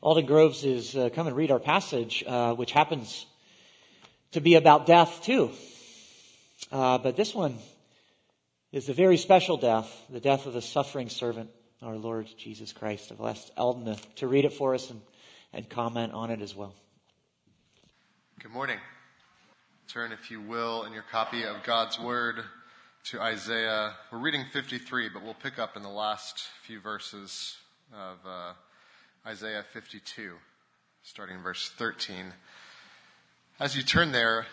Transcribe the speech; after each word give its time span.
Alden 0.00 0.26
Groves 0.26 0.64
is 0.64 0.94
uh, 0.94 1.08
come 1.12 1.26
and 1.26 1.34
read 1.34 1.50
our 1.50 1.58
passage, 1.58 2.22
uh, 2.24 2.54
which 2.54 2.70
happens 2.70 3.26
to 4.30 4.40
be 4.40 4.54
about 4.54 4.86
death 4.86 5.22
too. 5.24 5.50
Uh, 6.70 6.98
but 6.98 7.16
this 7.16 7.34
one 7.34 7.58
is 8.70 8.88
a 8.88 8.92
very 8.92 9.16
special 9.16 9.56
death, 9.56 9.92
the 10.08 10.20
death 10.20 10.46
of 10.46 10.52
the 10.52 10.62
suffering 10.62 11.08
servant, 11.08 11.50
our 11.82 11.96
Lord 11.96 12.28
Jesus 12.36 12.72
Christ. 12.72 13.10
I've 13.10 13.20
asked 13.26 13.50
Alden 13.56 13.86
to, 13.86 14.00
to 14.16 14.28
read 14.28 14.44
it 14.44 14.52
for 14.52 14.74
us 14.74 14.88
and, 14.88 15.00
and 15.52 15.68
comment 15.68 16.12
on 16.12 16.30
it 16.30 16.42
as 16.42 16.54
well. 16.54 16.74
Good 18.38 18.52
morning. 18.52 18.78
Turn, 19.88 20.12
if 20.12 20.30
you 20.30 20.40
will, 20.40 20.84
in 20.84 20.92
your 20.92 21.04
copy 21.10 21.42
of 21.42 21.64
God's 21.64 21.98
Word 21.98 22.44
to 23.06 23.20
Isaiah. 23.20 23.94
We're 24.12 24.18
reading 24.18 24.44
53, 24.52 25.08
but 25.08 25.24
we'll 25.24 25.34
pick 25.34 25.58
up 25.58 25.76
in 25.76 25.82
the 25.82 25.88
last 25.88 26.44
few 26.62 26.78
verses 26.78 27.56
of 27.92 28.18
uh, 28.24 28.52
Isaiah 29.28 29.62
52, 29.74 30.32
starting 31.02 31.36
in 31.36 31.42
verse 31.42 31.70
13. 31.76 32.32
As 33.60 33.76
you 33.76 33.82
turn 33.82 34.10
there, 34.10 34.46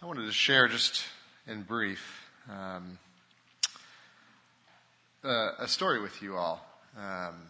I 0.00 0.06
wanted 0.06 0.24
to 0.24 0.32
share 0.32 0.68
just 0.68 1.04
in 1.46 1.64
brief 1.64 2.30
um, 2.48 2.98
uh, 5.22 5.50
a 5.58 5.68
story 5.68 6.00
with 6.00 6.22
you 6.22 6.36
all. 6.36 6.66
Um, 6.96 7.42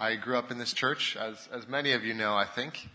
I 0.00 0.16
grew 0.16 0.36
up 0.36 0.50
in 0.50 0.58
this 0.58 0.72
church, 0.72 1.16
as, 1.16 1.48
as 1.52 1.68
many 1.68 1.92
of 1.92 2.04
you 2.04 2.12
know, 2.12 2.34
I 2.34 2.44
think. 2.44 2.88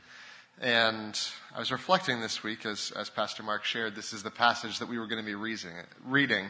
And 0.59 1.17
I 1.55 1.59
was 1.59 1.71
reflecting 1.71 2.19
this 2.19 2.43
week, 2.43 2.65
as, 2.65 2.91
as 2.97 3.09
Pastor 3.09 3.43
Mark 3.43 3.63
shared, 3.63 3.95
this 3.95 4.11
is 4.11 4.23
the 4.23 4.29
passage 4.29 4.77
that 4.79 4.89
we 4.89 4.99
were 4.99 5.07
going 5.07 5.23
to 5.23 5.25
be 5.25 5.35
reading. 5.35 5.71
reading. 6.05 6.47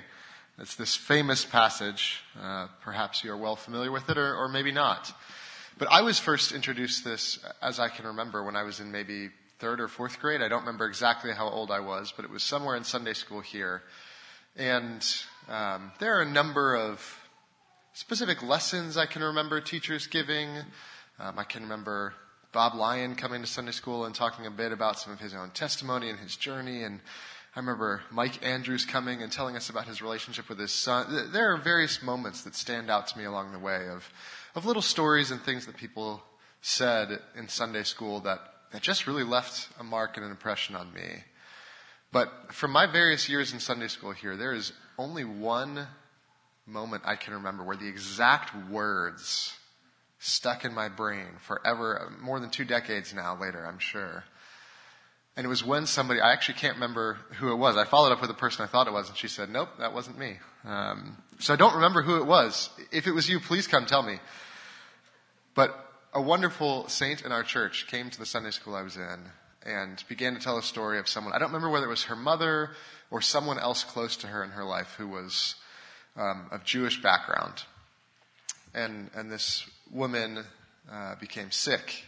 It's 0.58 0.76
this 0.76 0.96
famous 0.96 1.46
passage. 1.46 2.24
Uh, 2.42 2.70
perhaps 2.82 3.24
you 3.24 3.32
are 3.32 3.38
well 3.38 3.56
familiar 3.56 3.92
with 3.92 4.10
it, 4.10 4.18
or, 4.18 4.36
or 4.36 4.50
maybe 4.50 4.72
not. 4.72 5.14
But 5.80 5.88
I 5.90 6.02
was 6.02 6.20
first 6.20 6.52
introduced 6.52 7.06
this, 7.06 7.40
as 7.62 7.80
I 7.80 7.88
can 7.88 8.06
remember, 8.06 8.44
when 8.44 8.58
I 8.58 8.64
was 8.64 8.82
in 8.82 8.92
maybe 8.92 9.30
third 9.60 9.80
or 9.80 9.88
fourth 9.88 10.20
grade. 10.20 10.42
I 10.42 10.50
don't 10.50 10.60
remember 10.60 10.86
exactly 10.86 11.32
how 11.32 11.48
old 11.48 11.72
I 11.72 11.80
was, 11.80 12.14
but 12.14 12.26
it 12.26 12.32
was 12.32 12.44
somewhere 12.44 12.76
in 12.76 12.84
Sunday 12.84 13.14
school 13.14 13.40
here. 13.40 13.84
And 14.58 15.06
um, 15.48 15.94
there 16.00 16.18
are 16.18 16.22
a 16.22 16.30
number 16.30 16.76
of 16.76 17.18
specific 17.94 18.44
lessons 18.44 18.98
I 18.98 19.06
can 19.06 19.24
remember 19.24 19.62
teachers 19.62 20.06
giving. 20.06 20.50
Um, 21.18 21.40
I 21.40 21.46
can 21.46 21.64
remember 21.64 22.14
Bob 22.52 22.76
Lyon 22.76 23.16
coming 23.16 23.40
to 23.40 23.48
Sunday 23.48 23.72
school 23.72 24.04
and 24.04 24.14
talking 24.14 24.46
a 24.46 24.52
bit 24.52 24.74
about 24.74 25.00
some 25.00 25.14
of 25.14 25.22
his 25.22 25.34
own 25.34 25.52
testimony 25.52 26.10
and 26.10 26.20
his 26.20 26.36
journey. 26.36 26.84
And 26.84 27.00
I 27.60 27.62
remember 27.62 28.04
Mike 28.10 28.42
Andrews 28.42 28.86
coming 28.86 29.22
and 29.22 29.30
telling 29.30 29.58
us 29.58 29.70
about 29.70 29.86
his 29.86 30.02
relationship 30.02 30.48
with 30.48 30.58
his 30.58 30.72
son. 30.72 31.30
There 31.34 31.52
are 31.52 31.58
various 31.58 32.02
moments 32.02 32.42
that 32.44 32.56
stand 32.56 32.90
out 32.90 33.08
to 33.08 33.18
me 33.18 33.26
along 33.26 33.52
the 33.52 33.60
way 33.60 33.90
of 33.90 34.10
of 34.56 34.66
little 34.66 34.82
stories 34.82 35.30
and 35.30 35.42
things 35.42 35.66
that 35.66 35.76
people 35.76 36.24
said 36.62 37.20
in 37.36 37.50
Sunday 37.50 37.84
school 37.84 38.22
that, 38.22 38.40
that 38.72 38.82
just 38.82 39.08
really 39.08 39.26
left 39.26 39.68
a 39.78 39.84
mark 39.84 40.16
and 40.16 40.26
an 40.26 40.32
impression 40.32 40.74
on 40.74 40.94
me. 40.94 41.26
But 42.14 42.32
from 42.54 42.72
my 42.72 42.86
various 42.86 43.28
years 43.28 43.52
in 43.52 43.60
Sunday 43.60 43.90
school 43.90 44.14
here, 44.14 44.38
there 44.38 44.54
is 44.54 44.72
only 44.98 45.26
one 45.26 45.86
moment 46.66 47.04
I 47.06 47.18
can 47.18 47.34
remember 47.34 47.66
where 47.66 47.76
the 47.76 47.90
exact 47.90 48.56
words 48.70 49.54
stuck 50.18 50.64
in 50.64 50.74
my 50.74 50.88
brain 50.88 51.28
forever, 51.42 52.08
uh, 52.08 52.24
more 52.24 52.40
than 52.40 52.52
two 52.52 52.64
decades 52.64 53.14
now 53.14 53.38
later, 53.38 53.66
I'm 53.66 53.80
sure. 53.80 54.24
And 55.40 55.46
it 55.46 55.48
was 55.48 55.64
when 55.64 55.86
somebody, 55.86 56.20
I 56.20 56.34
actually 56.34 56.56
can't 56.56 56.74
remember 56.74 57.14
who 57.38 57.54
it 57.54 57.56
was. 57.56 57.78
I 57.78 57.86
followed 57.86 58.12
up 58.12 58.20
with 58.20 58.30
the 58.30 58.34
person 58.34 58.66
I 58.66 58.68
thought 58.68 58.88
it 58.88 58.92
was, 58.92 59.08
and 59.08 59.18
she 59.18 59.30
said, 59.30 59.50
nope, 59.50 59.70
that 59.80 59.94
wasn't 59.94 60.20
me. 60.20 60.36
Um, 60.66 61.16
so 61.40 61.54
I 61.54 61.56
don't 61.56 61.76
remember 61.76 62.02
who 62.02 62.18
it 62.18 62.26
was. 62.26 62.70
If 62.92 63.08
it 63.08 63.14
was 63.14 63.30
you, 63.30 63.40
please 63.40 63.66
come 63.66 63.86
tell 63.86 64.04
me. 64.04 64.20
But 65.56 65.74
a 66.14 66.22
wonderful 66.22 66.90
saint 66.90 67.22
in 67.22 67.32
our 67.32 67.44
church 67.44 67.88
came 67.88 68.10
to 68.10 68.20
the 68.20 68.26
Sunday 68.26 68.52
school 68.52 68.76
I 68.76 68.82
was 68.82 68.98
in 68.98 69.18
and 69.66 70.04
began 70.10 70.34
to 70.34 70.42
tell 70.42 70.58
a 70.58 70.62
story 70.62 71.00
of 71.00 71.08
someone. 71.08 71.32
I 71.32 71.40
don't 71.40 71.54
remember 71.54 71.70
whether 71.70 71.86
it 71.86 71.90
was 71.90 72.04
her 72.04 72.18
mother 72.18 72.72
or 73.10 73.22
someone 73.22 73.60
else 73.60 73.86
close 73.86 74.18
to 74.18 74.28
her 74.28 74.44
in 74.44 74.50
her 74.50 74.66
life 74.66 74.96
who 74.98 75.08
was 75.08 75.56
um, 76.18 76.48
of 76.52 76.66
Jewish 76.66 77.02
background. 77.02 77.64
And, 78.74 79.10
and 79.16 79.32
this 79.32 79.66
woman 79.90 80.44
uh, 80.92 81.16
became 81.16 81.50
sick, 81.50 82.04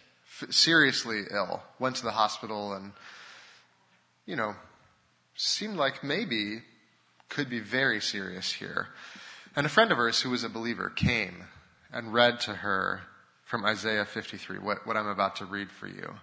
seriously 0.49 1.21
ill, 1.31 1.63
went 1.79 1.95
to 1.95 2.03
the 2.03 2.11
hospital 2.11 2.73
and, 2.73 2.91
you 4.25 4.35
know, 4.35 4.55
seemed 5.35 5.77
like 5.77 6.03
maybe 6.03 6.61
could 7.29 7.49
be 7.49 7.59
very 7.59 8.01
serious 8.01 8.53
here. 8.53 8.87
And 9.55 9.65
a 9.65 9.69
friend 9.69 9.91
of 9.91 9.97
hers 9.97 10.21
who 10.21 10.29
was 10.29 10.43
a 10.43 10.49
believer 10.49 10.89
came 10.89 11.45
and 11.91 12.13
read 12.13 12.39
to 12.41 12.53
her 12.53 13.01
from 13.43 13.65
Isaiah 13.65 14.05
53, 14.05 14.59
what, 14.59 14.85
what 14.87 14.95
I'm 14.95 15.07
about 15.07 15.37
to 15.37 15.45
read 15.45 15.71
for 15.71 15.87
you. 15.87 16.15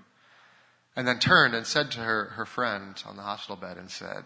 And 0.96 1.06
then 1.06 1.18
turned 1.18 1.54
and 1.54 1.66
said 1.66 1.90
to 1.92 2.00
her, 2.00 2.26
her 2.36 2.46
friend 2.46 3.00
on 3.06 3.16
the 3.16 3.22
hospital 3.22 3.56
bed 3.56 3.76
and 3.76 3.90
said, 3.90 4.24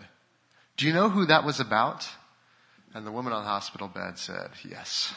Do 0.76 0.86
you 0.86 0.92
know 0.92 1.08
who 1.08 1.26
that 1.26 1.44
was 1.44 1.60
about? 1.60 2.08
And 2.94 3.06
the 3.06 3.12
woman 3.12 3.32
on 3.32 3.42
the 3.42 3.50
hospital 3.50 3.88
bed 3.88 4.18
said, 4.18 4.50
Yes. 4.68 5.12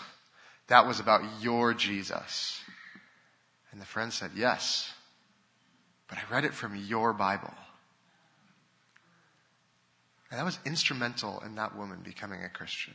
That 0.67 0.87
was 0.87 0.99
about 0.99 1.21
your 1.41 1.73
Jesus. 1.73 2.61
And 3.71 3.79
the 3.79 3.85
friend 3.85 4.11
said, 4.11 4.31
Yes. 4.35 4.91
But 6.07 6.17
I 6.17 6.33
read 6.33 6.45
it 6.45 6.53
from 6.53 6.75
your 6.75 7.13
Bible. 7.13 7.53
And 10.29 10.39
that 10.39 10.45
was 10.45 10.59
instrumental 10.65 11.41
in 11.45 11.55
that 11.55 11.75
woman 11.77 11.99
becoming 12.03 12.43
a 12.43 12.49
Christian. 12.49 12.93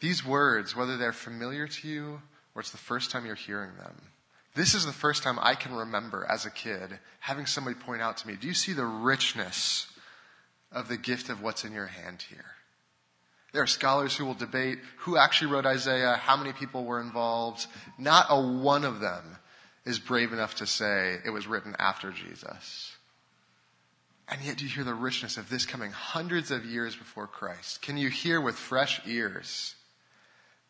These 0.00 0.24
words, 0.24 0.74
whether 0.74 0.96
they're 0.96 1.12
familiar 1.12 1.68
to 1.68 1.88
you 1.88 2.22
or 2.54 2.60
it's 2.60 2.70
the 2.70 2.78
first 2.78 3.10
time 3.10 3.24
you're 3.24 3.34
hearing 3.34 3.76
them. 3.76 4.02
This 4.54 4.74
is 4.74 4.84
the 4.84 4.92
first 4.92 5.22
time 5.22 5.38
I 5.40 5.54
can 5.54 5.74
remember 5.74 6.26
as 6.28 6.44
a 6.44 6.50
kid 6.50 6.98
having 7.20 7.46
somebody 7.46 7.74
point 7.76 8.02
out 8.02 8.18
to 8.18 8.28
me, 8.28 8.36
do 8.36 8.46
you 8.46 8.54
see 8.54 8.72
the 8.72 8.84
richness 8.84 9.86
of 10.70 10.88
the 10.88 10.96
gift 10.96 11.28
of 11.30 11.42
what's 11.42 11.64
in 11.64 11.72
your 11.72 11.86
hand 11.86 12.22
here? 12.28 12.44
There 13.52 13.62
are 13.62 13.66
scholars 13.66 14.16
who 14.16 14.24
will 14.24 14.34
debate 14.34 14.78
who 14.98 15.16
actually 15.16 15.52
wrote 15.52 15.66
Isaiah, 15.66 16.16
how 16.16 16.36
many 16.36 16.52
people 16.52 16.84
were 16.84 17.00
involved. 17.00 17.66
Not 17.98 18.26
a 18.28 18.40
one 18.40 18.84
of 18.84 19.00
them 19.00 19.36
is 19.84 19.98
brave 19.98 20.32
enough 20.32 20.56
to 20.56 20.66
say 20.66 21.18
it 21.24 21.30
was 21.30 21.46
written 21.46 21.76
after 21.78 22.10
Jesus. 22.10 22.91
And 24.32 24.40
yet, 24.42 24.56
do 24.56 24.64
you 24.64 24.70
hear 24.70 24.82
the 24.82 24.94
richness 24.94 25.36
of 25.36 25.50
this 25.50 25.66
coming 25.66 25.90
hundreds 25.90 26.50
of 26.50 26.64
years 26.64 26.96
before 26.96 27.26
Christ? 27.26 27.82
Can 27.82 27.98
you 27.98 28.08
hear 28.08 28.40
with 28.40 28.54
fresh 28.54 29.02
ears 29.06 29.74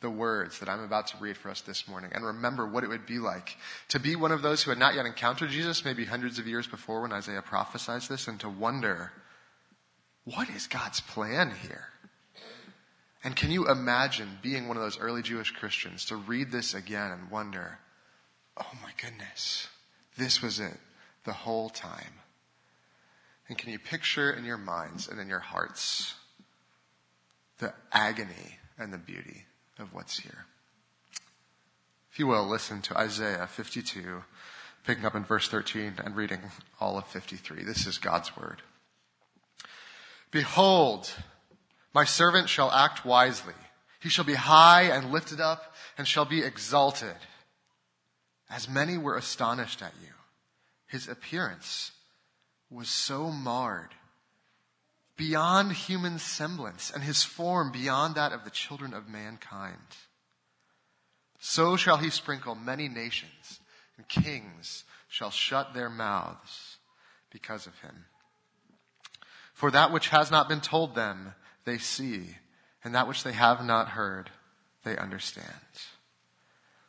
the 0.01 0.11
words 0.11 0.59
that 0.59 0.69
I'm 0.69 0.83
about 0.83 1.07
to 1.09 1.17
read 1.19 1.37
for 1.37 1.49
us 1.49 1.61
this 1.61 1.87
morning 1.87 2.11
and 2.13 2.27
remember 2.27 2.67
what 2.67 2.83
it 2.83 2.89
would 2.89 3.07
be 3.07 3.21
like 3.21 3.57
to 3.91 4.01
be 4.01 4.17
one 4.17 4.33
of 4.33 4.43
those 4.43 4.65
who 4.65 4.73
had 4.73 4.81
not 4.81 4.97
yet 4.97 5.07
encountered 5.07 5.51
Jesus, 5.51 5.85
maybe 5.85 6.05
hundreds 6.05 6.41
of 6.41 6.49
years 6.49 6.67
before 6.67 7.03
when 7.03 7.13
Isaiah 7.13 7.41
prophesied 7.41 8.03
this, 8.03 8.27
and 8.27 8.41
to 8.41 8.49
wonder, 8.49 9.13
what 10.25 10.51
is 10.51 10.67
God's 10.67 11.01
plan 11.01 11.53
here? 11.53 11.87
And 13.23 13.37
can 13.37 13.53
you 13.53 13.71
imagine 13.71 14.39
being 14.43 14.67
one 14.67 14.77
of 14.77 14.83
those 14.83 14.99
early 14.99 15.23
Jewish 15.23 15.53
Christians 15.53 16.05
to 16.07 16.17
read 16.17 16.51
this 16.51 16.75
again 16.75 17.13
and 17.13 17.31
wonder, 17.31 17.79
oh 18.57 18.73
my 18.83 18.91
goodness, 19.01 19.69
this 20.19 20.43
was 20.43 20.59
it 20.59 20.79
the 21.25 21.33
whole 21.33 21.69
time? 21.69 22.22
And 23.49 23.59
can 23.59 23.71
you 23.71 23.79
picture 23.79 24.31
in 24.31 24.45
your 24.45 24.59
minds 24.59 25.09
and 25.09 25.21
in 25.21 25.29
your 25.29 25.41
hearts 25.41 26.15
the 27.63 27.73
agony 27.93 28.59
and 28.77 28.93
the 28.93 28.99
beauty 28.99 29.45
of 29.79 29.95
what's 29.95 30.19
here. 30.19 30.47
If 32.11 32.19
you 32.19 32.27
will, 32.27 32.47
listen 32.47 32.83
to 32.83 32.99
Isaiah 32.99 33.47
52, 33.47 34.25
picking 34.85 35.07
up 35.07 35.15
in 35.15 35.25
verse 35.25 35.49
13 35.49 35.95
and 36.05 36.17
reading 36.17 36.41
all 36.81 36.99
of 36.99 37.07
53. 37.07 37.63
This 37.63 37.87
is 37.87 37.99
God's 37.99 38.37
word. 38.37 38.63
Behold, 40.31 41.11
my 41.95 42.05
servant 42.05 42.49
shall 42.49 42.71
act 42.71 43.05
wisely. 43.05 43.55
He 44.01 44.09
shall 44.09 44.25
be 44.25 44.35
high 44.35 44.83
and 44.83 45.13
lifted 45.13 45.41
up 45.41 45.75
and 45.97 46.07
shall 46.07 46.25
be 46.25 46.43
exalted. 46.43 47.15
As 48.51 48.69
many 48.69 48.99
were 48.99 49.17
astonished 49.17 49.81
at 49.81 49.95
you, 50.03 50.13
his 50.87 51.09
appearance 51.09 51.93
was 52.73 52.89
so 52.89 53.31
marred 53.31 53.91
beyond 55.17 55.73
human 55.73 56.19
semblance, 56.19 56.91
and 56.91 57.05
his 57.05 57.23
form 57.23 57.71
beyond 57.71 58.15
that 58.15 58.33
of 58.33 58.45
the 58.45 58.51
children 58.51 58.95
of 58.95 59.09
mankind. 59.09 59.77
So 61.39 61.77
shall 61.77 61.99
he 61.99 62.11
sprinkle 62.11 62.55
many 62.55 62.89
nations, 62.89 63.61
and 63.97 64.09
kings 64.09 64.85
shall 65.09 65.31
shut 65.31 65.75
their 65.75 65.91
mouths 65.91 66.79
because 67.31 67.67
of 67.67 67.79
him. 67.81 68.07
For 69.53 69.71
that 69.71 69.93
which 69.93 70.09
has 70.09 70.31
not 70.31 70.49
been 70.49 70.61
told 70.61 70.95
them, 70.95 71.35
they 71.65 71.79
see, 71.79 72.37
and 72.83 72.95
that 72.95 73.07
which 73.07 73.23
they 73.23 73.33
have 73.33 73.65
not 73.65 73.91
heard, 73.91 74.31
they 74.83 74.97
understand. 74.97 75.47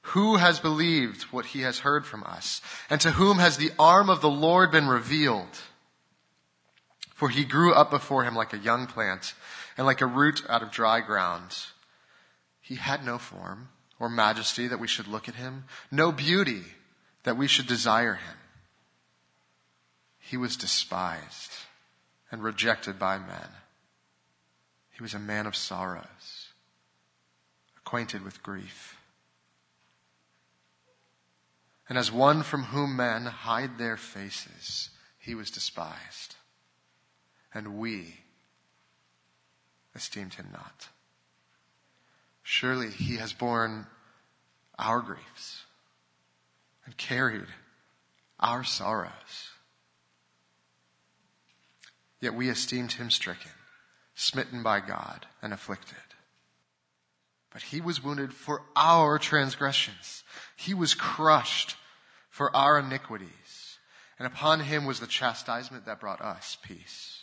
Who 0.08 0.38
has 0.38 0.60
believed 0.60 1.24
what 1.24 1.48
he 1.48 1.62
has 1.62 1.80
heard 1.80 2.06
from 2.06 2.24
us? 2.24 2.62
And 2.90 3.00
to 3.02 3.12
whom 3.12 3.38
has 3.38 3.58
the 3.58 3.72
arm 3.78 4.10
of 4.10 4.22
the 4.22 4.30
Lord 4.30 4.72
been 4.72 4.88
revealed? 4.88 5.60
For 7.14 7.30
he 7.30 7.46
grew 7.46 7.74
up 7.74 7.90
before 7.90 8.24
him 8.24 8.36
like 8.36 8.54
a 8.54 8.58
young 8.58 8.88
plant 8.88 9.34
and 9.78 9.86
like 9.86 10.02
a 10.02 10.06
root 10.06 10.44
out 10.50 10.64
of 10.64 10.72
dry 10.72 11.00
ground. 11.02 11.56
He 12.60 12.76
had 12.76 13.06
no 13.06 13.18
form 13.18 13.70
or 14.00 14.10
majesty 14.10 14.68
that 14.68 14.80
we 14.80 14.88
should 14.88 15.08
look 15.08 15.30
at 15.30 15.36
him, 15.36 15.66
no 15.92 16.12
beauty 16.12 16.64
that 17.24 17.38
we 17.38 17.48
should 17.48 17.68
desire 17.68 18.16
him. 18.16 18.38
He 20.20 20.38
was 20.38 20.58
despised 20.58 21.52
and 22.32 22.44
rejected 22.44 22.98
by 22.98 23.18
men. 23.20 23.50
He 24.92 25.04
was 25.04 25.14
a 25.14 25.20
man 25.20 25.46
of 25.46 25.56
sorrows, 25.56 26.48
acquainted 27.78 28.24
with 28.24 28.44
grief. 28.44 28.98
And 31.90 31.98
as 31.98 32.12
one 32.12 32.44
from 32.44 32.64
whom 32.64 32.96
men 32.96 33.26
hide 33.26 33.78
their 33.78 33.98
faces, 33.98 34.90
he 35.20 35.36
was 35.36 35.52
despised. 35.52 36.36
And 37.54 37.78
we 37.78 38.16
esteemed 39.96 40.34
him 40.36 40.48
not. 40.52 40.90
Surely 42.42 42.90
he 42.90 43.18
has 43.18 43.32
borne 43.32 43.88
our 44.78 45.02
griefs 45.02 45.64
and 46.86 46.98
carried 46.98 47.46
our 48.40 48.64
sorrows. 48.64 49.52
Yet 52.20 52.34
we 52.34 52.50
esteemed 52.50 52.94
him 52.94 53.10
stricken, 53.10 53.52
smitten 54.16 54.64
by 54.64 54.80
God, 54.80 55.26
and 55.42 55.54
afflicted. 55.54 55.98
But 57.52 57.62
he 57.62 57.82
was 57.82 58.04
wounded 58.04 58.34
for 58.34 58.64
our 58.76 59.20
transgressions. 59.20 60.24
He 60.56 60.74
was 60.74 60.96
crushed 60.96 61.76
for 62.30 62.54
our 62.56 62.80
iniquities. 62.80 63.78
And 64.18 64.26
upon 64.26 64.62
him 64.62 64.86
was 64.86 65.00
the 65.00 65.08
chastisement 65.08 65.86
that 65.86 66.00
brought 66.00 66.22
us 66.22 66.58
peace. 66.64 67.23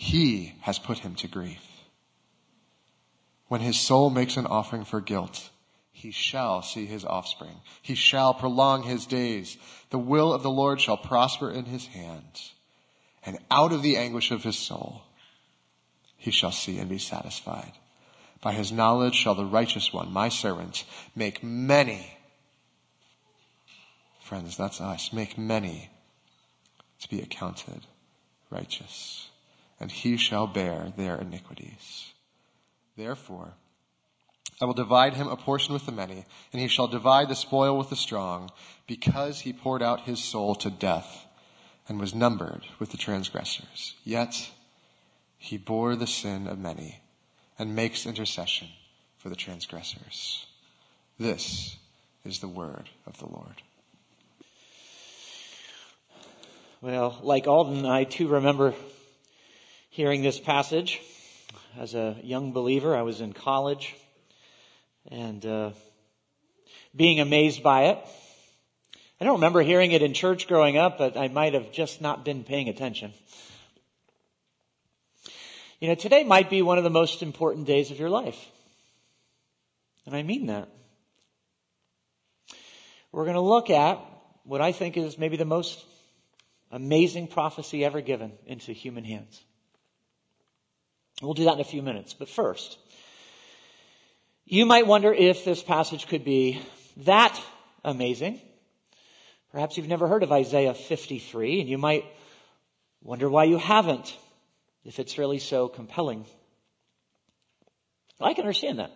He 0.00 0.54
has 0.62 0.78
put 0.78 0.98
him 0.98 1.14
to 1.16 1.28
grief. 1.28 1.62
When 3.48 3.60
his 3.60 3.78
soul 3.78 4.10
makes 4.10 4.36
an 4.36 4.46
offering 4.46 4.84
for 4.84 5.00
guilt, 5.00 5.50
he 5.92 6.10
shall 6.10 6.62
see 6.62 6.86
his 6.86 7.04
offspring. 7.04 7.60
He 7.82 7.94
shall 7.94 8.32
prolong 8.32 8.82
his 8.82 9.06
days. 9.06 9.58
The 9.90 9.98
will 9.98 10.32
of 10.32 10.42
the 10.42 10.50
Lord 10.50 10.80
shall 10.80 10.96
prosper 10.96 11.50
in 11.50 11.66
his 11.66 11.86
hands. 11.86 12.54
And 13.26 13.38
out 13.50 13.72
of 13.72 13.82
the 13.82 13.96
anguish 13.96 14.30
of 14.30 14.42
his 14.42 14.58
soul, 14.58 15.02
he 16.16 16.30
shall 16.30 16.52
see 16.52 16.78
and 16.78 16.88
be 16.88 16.98
satisfied. 16.98 17.72
By 18.40 18.52
his 18.52 18.72
knowledge 18.72 19.14
shall 19.14 19.34
the 19.34 19.44
righteous 19.44 19.92
one, 19.92 20.12
my 20.12 20.30
servant, 20.30 20.84
make 21.14 21.42
many 21.42 22.06
Friends, 24.30 24.56
that's 24.56 24.80
us. 24.80 25.12
Make 25.12 25.36
many 25.36 25.90
to 27.00 27.08
be 27.08 27.20
accounted 27.20 27.84
righteous, 28.48 29.29
and 29.80 29.90
he 29.90 30.16
shall 30.16 30.46
bear 30.46 30.92
their 30.96 31.16
iniquities. 31.16 32.12
Therefore, 32.96 33.54
I 34.60 34.66
will 34.66 34.74
divide 34.74 35.14
him 35.14 35.28
a 35.28 35.36
portion 35.36 35.72
with 35.72 35.86
the 35.86 35.92
many, 35.92 36.26
and 36.52 36.60
he 36.60 36.68
shall 36.68 36.86
divide 36.86 37.28
the 37.28 37.34
spoil 37.34 37.78
with 37.78 37.88
the 37.88 37.96
strong, 37.96 38.50
because 38.86 39.40
he 39.40 39.54
poured 39.54 39.82
out 39.82 40.02
his 40.02 40.22
soul 40.22 40.54
to 40.56 40.70
death 40.70 41.26
and 41.88 41.98
was 41.98 42.14
numbered 42.14 42.66
with 42.78 42.90
the 42.90 42.98
transgressors. 42.98 43.94
Yet 44.04 44.50
he 45.38 45.56
bore 45.56 45.96
the 45.96 46.06
sin 46.06 46.46
of 46.46 46.58
many 46.58 47.00
and 47.58 47.74
makes 47.74 48.04
intercession 48.04 48.68
for 49.16 49.30
the 49.30 49.36
transgressors. 49.36 50.44
This 51.18 51.76
is 52.24 52.40
the 52.40 52.48
word 52.48 52.90
of 53.06 53.18
the 53.18 53.26
Lord. 53.26 53.62
Well, 56.82 57.18
like 57.22 57.46
Alden, 57.46 57.86
I 57.86 58.04
too 58.04 58.28
remember 58.28 58.74
hearing 59.90 60.22
this 60.22 60.38
passage 60.38 61.00
as 61.76 61.94
a 61.94 62.16
young 62.22 62.52
believer. 62.52 62.96
I 62.96 63.02
was 63.02 63.20
in 63.20 63.32
college 63.32 63.94
and 65.10 65.44
uh, 65.44 65.70
being 66.94 67.18
amazed 67.18 67.62
by 67.62 67.86
it. 67.86 67.98
I 69.20 69.24
don't 69.24 69.34
remember 69.34 69.60
hearing 69.60 69.90
it 69.90 70.02
in 70.02 70.14
church 70.14 70.46
growing 70.46 70.78
up, 70.78 70.96
but 70.96 71.16
I 71.16 71.28
might 71.28 71.54
have 71.54 71.72
just 71.72 72.00
not 72.00 72.24
been 72.24 72.44
paying 72.44 72.68
attention. 72.68 73.12
You 75.80 75.88
know, 75.88 75.96
today 75.96 76.22
might 76.22 76.50
be 76.50 76.62
one 76.62 76.78
of 76.78 76.84
the 76.84 76.90
most 76.90 77.22
important 77.22 77.66
days 77.66 77.90
of 77.90 77.98
your 77.98 78.10
life. 78.10 78.38
And 80.06 80.14
I 80.14 80.22
mean 80.22 80.46
that. 80.46 80.68
We're 83.10 83.24
going 83.24 83.34
to 83.34 83.40
look 83.40 83.70
at 83.70 83.98
what 84.44 84.60
I 84.60 84.70
think 84.70 84.96
is 84.96 85.18
maybe 85.18 85.36
the 85.36 85.44
most 85.44 85.84
amazing 86.70 87.26
prophecy 87.26 87.84
ever 87.84 88.00
given 88.00 88.32
into 88.46 88.72
human 88.72 89.02
hands. 89.02 89.42
We'll 91.20 91.34
do 91.34 91.44
that 91.44 91.54
in 91.54 91.60
a 91.60 91.64
few 91.64 91.82
minutes. 91.82 92.14
But 92.14 92.28
first, 92.28 92.78
you 94.46 94.64
might 94.66 94.86
wonder 94.86 95.12
if 95.12 95.44
this 95.44 95.62
passage 95.62 96.06
could 96.06 96.24
be 96.24 96.60
that 96.98 97.40
amazing. 97.84 98.40
Perhaps 99.52 99.76
you've 99.76 99.88
never 99.88 100.08
heard 100.08 100.22
of 100.22 100.32
Isaiah 100.32 100.74
53, 100.74 101.60
and 101.60 101.68
you 101.68 101.78
might 101.78 102.04
wonder 103.02 103.28
why 103.28 103.44
you 103.44 103.58
haven't, 103.58 104.16
if 104.84 104.98
it's 104.98 105.18
really 105.18 105.38
so 105.38 105.68
compelling. 105.68 106.24
I 108.20 108.34
can 108.34 108.42
understand 108.42 108.78
that. 108.78 108.92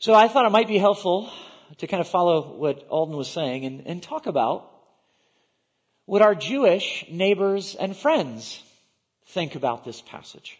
So 0.00 0.14
I 0.14 0.28
thought 0.28 0.46
it 0.46 0.52
might 0.52 0.68
be 0.68 0.78
helpful 0.78 1.30
to 1.78 1.86
kind 1.86 2.00
of 2.00 2.08
follow 2.08 2.56
what 2.56 2.86
Alden 2.88 3.16
was 3.16 3.28
saying 3.28 3.64
and, 3.64 3.86
and 3.86 4.02
talk 4.02 4.26
about 4.26 4.70
would 6.06 6.20
our 6.20 6.34
Jewish 6.34 7.06
neighbors 7.10 7.74
and 7.74 7.96
friends 7.96 8.62
think 9.28 9.54
about 9.54 9.84
this 9.84 10.02
passage? 10.02 10.58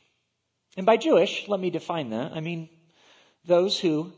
And 0.77 0.87
by 0.87 0.97
Jewish, 0.97 1.49
let 1.49 1.61
me 1.61 1.71
define 1.71 2.11
that. 2.11 2.33
I 2.33 2.41
mean 2.41 2.69
those 3.45 3.79
who 3.79 4.13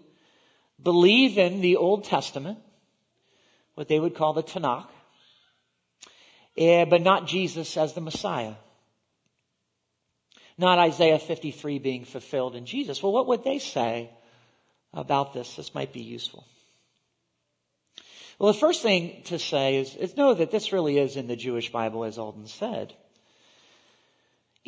believe 0.83 1.39
in 1.39 1.61
the 1.61 1.77
Old 1.77 2.05
Testament, 2.05 2.59
what 3.75 3.89
they 3.89 4.01
would 4.01 4.15
call 4.15 4.33
the 4.33 4.43
Tanakh, 4.43 4.89
eh, 6.57 6.85
but 6.85 7.03
not 7.03 7.27
Jesus 7.27 7.77
as 7.77 7.95
the 7.95 8.01
Messiah. 8.01 8.55
Not 10.59 10.79
Isaiah 10.79 11.19
53 11.19 11.79
being 11.79 12.05
fulfilled 12.05 12.57
in 12.57 12.65
Jesus. 12.65 13.03
Well, 13.03 13.13
what 13.13 13.27
would 13.27 13.45
they 13.45 13.59
say 13.59 14.11
about 14.95 15.35
this? 15.35 15.55
This 15.55 15.75
might 15.75 15.93
be 15.93 16.03
useful. 16.03 16.47
Well, 18.39 18.53
the 18.53 18.59
first 18.59 18.83
thing 18.83 19.23
to 19.25 19.39
say 19.39 19.77
is, 19.77 19.95
is 19.97 20.17
know 20.17 20.35
that 20.35 20.51
this 20.51 20.73
really 20.73 20.99
is 20.99 21.17
in 21.17 21.27
the 21.27 21.37
Jewish 21.37 21.71
Bible, 21.73 22.05
as 22.05 22.19
Alden 22.19 22.47
said. 22.47 22.95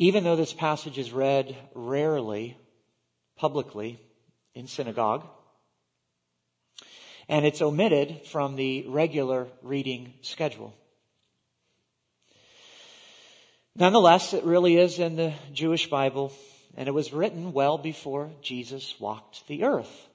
Even 0.01 0.23
though 0.23 0.37
this 0.37 0.53
passage 0.53 0.97
is 0.97 1.11
read 1.11 1.57
rarely, 1.75 2.57
publicly, 3.35 3.99
in 4.55 4.65
synagogue, 4.65 5.27
and 7.27 7.45
it's 7.45 7.61
omitted 7.61 8.25
from 8.27 8.55
the 8.55 8.85
regular 8.87 9.47
reading 9.61 10.13
schedule. 10.21 10.73
Nonetheless, 13.75 14.33
it 14.33 14.45
really 14.45 14.77
is 14.77 14.99
in 14.99 15.17
the 15.17 15.33
Jewish 15.51 15.89
Bible, 15.89 16.31
and 16.77 16.87
it 16.87 16.93
was 16.93 17.11
written 17.11 17.51
well 17.51 17.77
before 17.77 18.31
Jesus 18.41 18.97
walked 19.01 19.45
the 19.47 19.65
earth. 19.65 20.07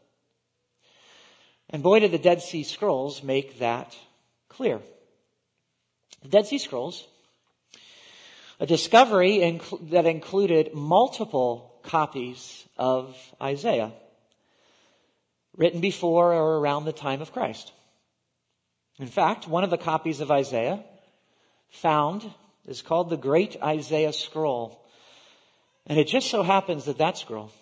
And 1.69 1.83
boy, 1.83 2.01
did 2.01 2.11
the 2.11 2.19
Dead 2.19 2.41
Sea 2.41 2.63
Scrolls 2.63 3.23
make 3.23 3.59
that 3.59 3.95
clear. 4.49 4.81
The 6.23 6.29
Dead 6.29 6.47
Sea 6.47 6.59
Scrolls, 6.59 7.07
a 8.61 8.67
discovery 8.67 9.39
inc- 9.39 9.91
that 9.91 10.07
included 10.07 10.75
multiple 10.75 11.75
copies 11.83 12.65
of 12.77 13.17
Isaiah. 13.41 13.93
written 15.57 15.81
before 15.81 16.33
or 16.33 16.59
around 16.59 16.85
the 16.85 16.93
time 16.93 17.23
of 17.23 17.33
Christ. 17.33 17.73
In 18.99 19.07
fact, 19.07 19.47
one 19.47 19.63
of 19.63 19.71
the 19.71 19.79
copies 19.79 20.21
of 20.21 20.33
Isaiah 20.33 20.83
found 21.71 22.29
is 22.67 22.83
called 22.83 23.09
the 23.09 23.17
Great 23.17 23.57
Isaiah 23.63 24.13
Scroll. 24.13 24.85
And 25.87 25.99
it 25.99 26.09
just 26.09 26.31
so 26.31 26.43
happens 26.43 26.87
that 26.87 26.99
that 26.99 27.19
scroll 27.19 27.53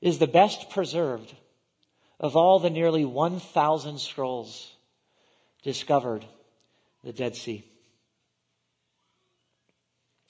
is 0.00 0.18
the 0.18 0.26
best 0.26 0.70
preserved 0.70 1.32
of 2.18 2.36
all 2.36 2.58
the 2.58 2.70
nearly 2.70 3.04
1,000 3.04 3.98
scrolls 3.98 4.70
discovered 5.62 6.24
the 7.02 7.12
Dead 7.12 7.36
Sea. 7.36 7.64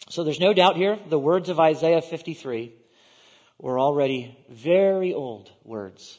So 0.09 0.23
there's 0.25 0.41
no 0.41 0.53
doubt 0.53 0.77
here 0.77 0.99
the 1.09 1.19
words 1.19 1.49
of 1.49 1.59
Isaiah 1.59 2.03
53 2.03 2.73
were 3.59 3.79
already 3.79 4.37
very 4.51 5.15
old 5.15 5.51
words 5.65 6.19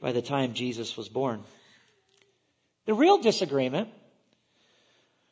by 0.00 0.12
the 0.12 0.22
time 0.22 0.54
Jesus 0.54 0.96
was 0.96 1.08
born. 1.08 1.42
The 2.86 2.94
real 2.94 3.18
disagreement 3.18 3.88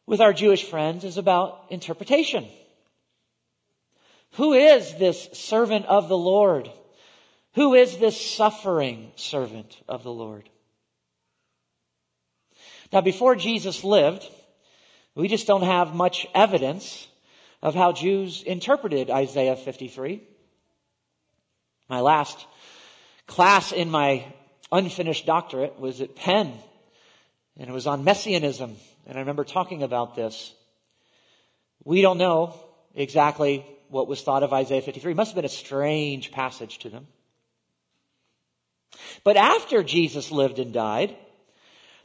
with 0.06 0.21
our 0.21 0.32
Jewish 0.32 0.64
friends 0.64 1.04
is 1.04 1.18
about 1.18 1.66
interpretation. 1.71 2.47
Who 4.37 4.54
is 4.54 4.94
this 4.94 5.28
servant 5.35 5.87
of 5.87 6.09
the 6.09 6.16
Lord? 6.16 6.71
Who 7.54 7.75
is 7.75 7.99
this 7.99 8.18
suffering 8.18 9.12
servant 9.16 9.76
of 9.87 10.02
the 10.02 10.12
Lord? 10.12 10.49
Now, 12.92 13.02
before 13.02 13.37
Jesus 13.37 13.85
lived, 13.85 14.26
we 15.14 15.28
just 15.28 15.47
don't 15.47 15.62
have 15.62 15.94
much 15.94 16.26
evidence 16.35 17.06
of 17.62 17.75
how 17.75 17.92
Jews 17.92 18.42
interpreted 18.42 19.11
Isaiah 19.11 19.57
53. 19.57 20.23
My 21.88 22.00
last 22.00 22.45
class 23.26 23.73
in 23.73 23.90
my 23.90 24.26
unfinished 24.73 25.26
doctorate 25.26 25.78
was 25.78 26.00
at 26.00 26.16
Penn, 26.16 26.52
and 27.59 27.69
it 27.69 27.73
was 27.73 27.87
on 27.87 28.04
messianism. 28.04 28.76
And 29.07 29.16
I 29.16 29.21
remember 29.21 29.45
talking 29.45 29.83
about 29.83 30.16
this. 30.16 30.52
We 31.85 32.02
don't 32.02 32.19
know 32.19 32.54
exactly 32.95 33.66
what 33.88 34.09
was 34.09 34.23
thought 34.23 34.42
of 34.42 34.52
Isaiah 34.52 34.83
53. 34.83 35.12
It 35.12 35.14
must 35.14 35.31
have 35.31 35.37
been 35.37 35.45
a 35.45 35.49
strange 35.49 36.33
passage 36.33 36.78
to 36.81 36.88
them. 36.88 37.07
But 39.25 39.37
after 39.37 39.83
Jesus 39.83 40.31
lived 40.31 40.59
and 40.59 40.73
died, 40.73 41.16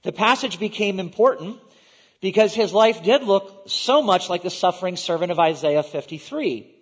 the 0.04 0.12
passage 0.12 0.60
became 0.60 1.00
important 1.00 1.60
because 2.22 2.54
his 2.54 2.74
life 2.74 3.04
did 3.04 3.24
look 3.24 3.70
so 3.70 4.02
much 4.02 4.30
like 4.30 4.44
the 4.44 4.50
suffering 4.50 4.96
servant 4.96 5.32
of 5.32 5.40
Isaiah 5.40 5.84
53. 5.84 6.74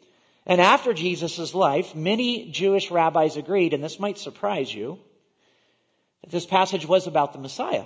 And 0.46 0.62
after 0.62 0.94
Jesus' 0.94 1.54
life, 1.54 1.96
many 1.96 2.52
Jewish 2.52 2.92
rabbis 2.92 3.36
agreed, 3.36 3.74
and 3.74 3.84
this 3.84 4.00
might 4.00 4.18
surprise 4.18 4.74
you, 4.74 5.00
that 6.22 6.32
this 6.32 6.46
passage 6.46 6.86
was 6.86 7.08
about 7.08 7.34
the 7.34 7.40
Messiah 7.40 7.86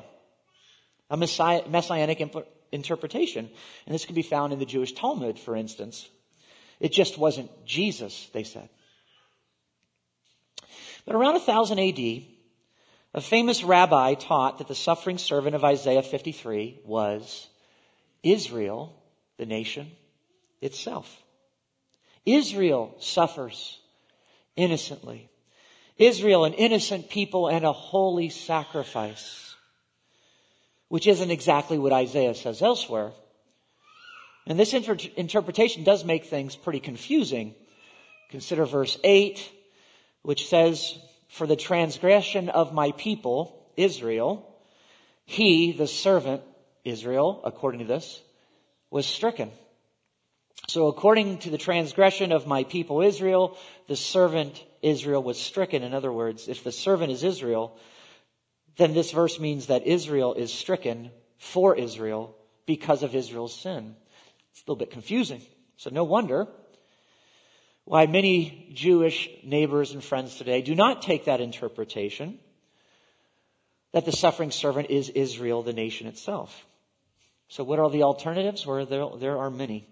a 1.09 1.17
messiah, 1.17 1.67
messianic 1.67 2.21
imp- 2.21 2.47
interpretation. 2.71 3.49
And 3.85 3.95
this 3.95 4.05
can 4.05 4.15
be 4.15 4.21
found 4.21 4.53
in 4.53 4.59
the 4.59 4.65
Jewish 4.65 4.93
Talmud, 4.93 5.39
for 5.39 5.55
instance. 5.55 6.07
It 6.79 6.91
just 6.91 7.17
wasn't 7.17 7.65
Jesus, 7.65 8.29
they 8.33 8.43
said. 8.43 8.69
But 11.05 11.15
around 11.15 11.33
1000 11.33 11.79
AD, 11.79 12.23
a 13.13 13.21
famous 13.21 13.63
rabbi 13.63 14.13
taught 14.13 14.59
that 14.59 14.67
the 14.67 14.75
suffering 14.75 15.17
servant 15.17 15.55
of 15.55 15.63
Isaiah 15.63 16.03
53 16.03 16.81
was 16.85 17.47
Israel, 18.23 18.95
the 19.37 19.45
nation 19.45 19.91
itself. 20.61 21.23
Israel 22.25 22.95
suffers 22.99 23.79
innocently. 24.55 25.29
Israel, 25.97 26.45
an 26.45 26.53
innocent 26.53 27.09
people 27.09 27.47
and 27.47 27.65
a 27.65 27.73
holy 27.73 28.29
sacrifice 28.29 29.49
which 30.89 31.07
isn't 31.07 31.31
exactly 31.31 31.77
what 31.77 31.93
Isaiah 31.93 32.35
says 32.35 32.61
elsewhere. 32.61 33.11
And 34.45 34.59
this 34.59 34.73
inter- 34.73 34.97
interpretation 35.15 35.83
does 35.83 36.03
make 36.03 36.25
things 36.25 36.55
pretty 36.55 36.79
confusing. 36.79 37.53
Consider 38.31 38.65
verse 38.65 38.97
8, 39.03 39.51
which 40.23 40.49
says, 40.49 40.97
For 41.29 41.47
the 41.47 41.55
transgression 41.55 42.49
of 42.49 42.73
my 42.73 42.91
people, 42.91 43.65
Israel, 43.77 44.45
he, 45.25 45.71
the 45.71 45.87
servant, 45.87 46.41
Israel, 46.83 47.41
according 47.43 47.79
to 47.79 47.85
this, 47.85 48.21
was 48.89 49.05
stricken. 49.05 49.51
So 50.67 50.87
according 50.87 51.39
to 51.39 51.49
the 51.49 51.57
transgression 51.57 52.31
of 52.31 52.45
my 52.45 52.63
people 52.63 53.01
Israel, 53.01 53.57
the 53.87 53.95
servant 53.95 54.63
Israel 54.81 55.23
was 55.23 55.39
stricken. 55.39 55.83
In 55.83 55.93
other 55.93 56.11
words, 56.11 56.47
if 56.47 56.63
the 56.63 56.71
servant 56.71 57.11
is 57.11 57.23
Israel, 57.23 57.77
then 58.77 58.93
this 58.93 59.11
verse 59.11 59.39
means 59.39 59.67
that 59.67 59.87
Israel 59.87 60.33
is 60.33 60.53
stricken 60.53 61.11
for 61.37 61.75
Israel 61.75 62.35
because 62.65 63.03
of 63.03 63.15
Israel's 63.15 63.55
sin. 63.55 63.95
It's 64.51 64.61
a 64.61 64.63
little 64.63 64.79
bit 64.79 64.91
confusing. 64.91 65.41
So 65.77 65.89
no 65.91 66.03
wonder 66.03 66.47
why 67.89 68.05
many 68.05 68.69
Jewish 68.75 69.27
neighbors 69.43 69.93
and 69.93 70.03
friends 70.03 70.35
today 70.35 70.61
do 70.61 70.75
not 70.75 71.01
take 71.01 71.25
that 71.25 71.41
interpretation 71.41 72.37
that 73.93 74.05
the 74.05 74.11
suffering 74.11 74.51
servant 74.51 74.91
is 74.91 75.09
Israel, 75.09 75.63
the 75.63 75.73
nation 75.73 76.05
itself. 76.05 76.67
So 77.47 77.63
what 77.63 77.79
are 77.79 77.89
the 77.89 78.03
alternatives? 78.03 78.63
Well, 78.63 78.85
there, 78.85 79.07
there 79.17 79.39
are 79.39 79.49
many. 79.49 79.87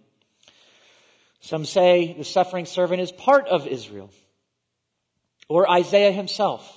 Some 1.39 1.66
say 1.66 2.13
the 2.16 2.24
suffering 2.24 2.68
servant 2.68 3.01
is 3.01 3.12
part 3.12 3.48
of 3.48 3.66
Israel. 3.66 4.12
Or 5.50 5.68
Isaiah 5.68 6.12
himself 6.12 6.72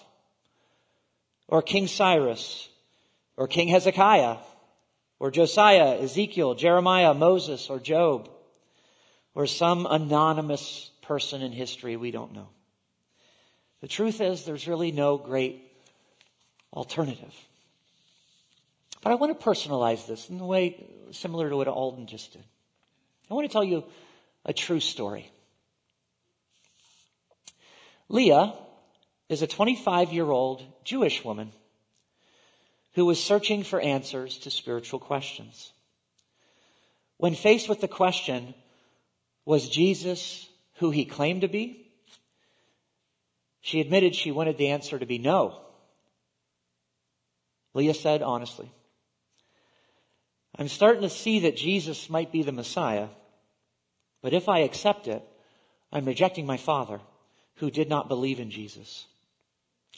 or 1.49 1.61
King 1.61 1.87
Cyrus, 1.87 2.67
or 3.37 3.47
King 3.47 3.69
Hezekiah, 3.69 4.39
or 5.19 5.31
Josiah, 5.31 6.00
Ezekiel, 6.00 6.55
Jeremiah, 6.55 7.12
Moses, 7.12 7.69
or 7.69 7.79
Job, 7.79 8.31
or 9.35 9.47
some 9.47 9.85
anonymous 9.85 10.90
person 11.11 11.43
in 11.43 11.50
history 11.50 11.97
we 11.97 12.12
don't 12.12 12.33
know. 12.35 12.47
The 13.81 13.88
truth 13.88 14.21
is, 14.21 14.45
there's 14.45 14.69
really 14.69 14.93
no 14.93 15.19
great 15.19 15.61
alternative. 16.73 17.35
But 19.02 19.11
I 19.11 19.17
want 19.17 19.37
to 19.37 19.45
personalize 19.45 20.07
this 20.07 20.31
in 20.31 20.38
a 20.38 20.47
way 20.47 20.87
similar 21.11 21.50
to 21.50 21.57
what 21.57 21.67
Alden 21.67 22.07
just 22.07 22.35
did. 22.35 22.45
I 23.29 23.35
want 23.35 23.45
to 23.49 23.52
tell 23.52 23.64
you 23.64 23.83
a 24.45 24.52
true 24.52 24.79
story. 24.79 25.29
Leah 28.09 28.55
is 29.29 29.43
a 29.43 29.49
25 29.49 30.12
year 30.12 30.31
old 30.31 30.62
Jewish 30.85 31.25
woman 31.25 31.50
who 32.95 33.05
was 33.05 33.21
searching 33.21 33.64
for 33.64 33.81
answers 33.81 34.38
to 34.38 34.50
spiritual 34.52 35.00
questions. 35.00 35.73
When 37.17 37.35
faced 37.35 37.69
with 37.69 37.81
the 37.81 37.88
question, 37.88 38.55
was 39.45 39.69
Jesus 39.69 40.47
who 40.81 40.91
he 40.91 41.05
claimed 41.05 41.43
to 41.43 41.49
be? 41.49 41.87
She 43.61 43.81
admitted 43.81 44.15
she 44.15 44.33
wanted 44.33 44.57
the 44.57 44.69
answer 44.69 44.99
to 44.99 45.07
be 45.07 45.19
no. 45.19 45.61
Leah 47.75 47.95
said 47.95 48.23
honestly, 48.23 48.73
I'm 50.57 50.69
starting 50.69 51.03
to 51.03 51.11
see 51.11 51.41
that 51.41 51.57
Jesus 51.57 52.11
might 52.11 52.33
be 52.33 52.43
the 52.43 52.51
Messiah, 52.51 53.09
but 54.23 54.33
if 54.33 54.49
I 54.49 54.61
accept 54.61 55.07
it, 55.07 55.23
I'm 55.93 56.07
rejecting 56.07 56.47
my 56.47 56.57
father 56.57 57.01
who 57.57 57.71
did 57.71 57.89
not 57.91 58.09
believe 58.09 58.41
in 58.41 58.51
Jesus. 58.51 59.07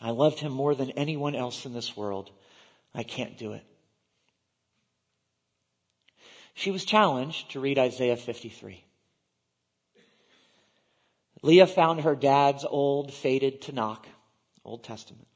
I 0.00 0.10
loved 0.10 0.40
him 0.40 0.52
more 0.52 0.74
than 0.74 0.90
anyone 0.90 1.36
else 1.36 1.64
in 1.64 1.72
this 1.72 1.96
world. 1.96 2.30
I 2.92 3.04
can't 3.04 3.38
do 3.38 3.52
it. 3.52 3.64
She 6.54 6.72
was 6.72 6.84
challenged 6.84 7.52
to 7.52 7.60
read 7.60 7.78
Isaiah 7.78 8.16
53. 8.16 8.84
Leah 11.42 11.66
found 11.66 12.00
her 12.00 12.14
dad's 12.14 12.64
old 12.64 13.12
faded 13.12 13.60
Tanakh, 13.60 14.04
Old 14.64 14.84
Testament. 14.84 15.26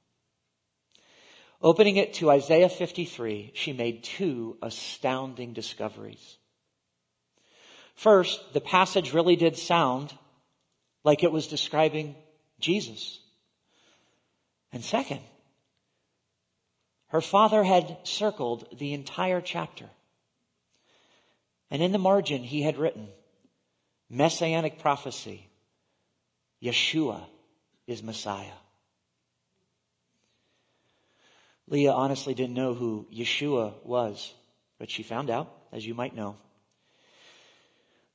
Opening 1.61 1.97
it 1.97 2.15
to 2.15 2.31
Isaiah 2.31 2.69
53, 2.69 3.53
she 3.55 3.73
made 3.73 4.05
two 4.05 4.57
astounding 4.63 5.53
discoveries. 5.53 6.37
First, 7.95 8.53
the 8.53 8.61
passage 8.61 9.13
really 9.13 9.37
did 9.37 9.57
sound 9.57 10.15
like 11.03 11.25
it 11.25 11.33
was 11.33 11.49
describing 11.49 12.15
Jesus. 12.61 13.19
And 14.73 14.85
second, 14.85 15.21
her 17.09 17.21
father 17.21 17.65
had 17.65 17.99
circled 18.05 18.69
the 18.79 18.93
entire 18.93 19.41
chapter. 19.41 19.89
And 21.71 21.83
in 21.83 21.93
the 21.93 21.99
margin, 21.99 22.43
he 22.43 22.63
had 22.63 22.77
written, 22.77 23.09
Messianic 24.11 24.79
prophecy, 24.79 25.49
Yeshua 26.63 27.23
is 27.87 28.03
Messiah. 28.03 28.59
Leah 31.69 31.93
honestly 31.93 32.35
didn't 32.35 32.55
know 32.55 32.75
who 32.75 33.07
Yeshua 33.13 33.75
was, 33.85 34.33
but 34.79 34.91
she 34.91 35.03
found 35.03 35.31
out, 35.31 35.53
as 35.73 35.85
you 35.85 35.95
might 35.95 36.15
know. 36.15 36.37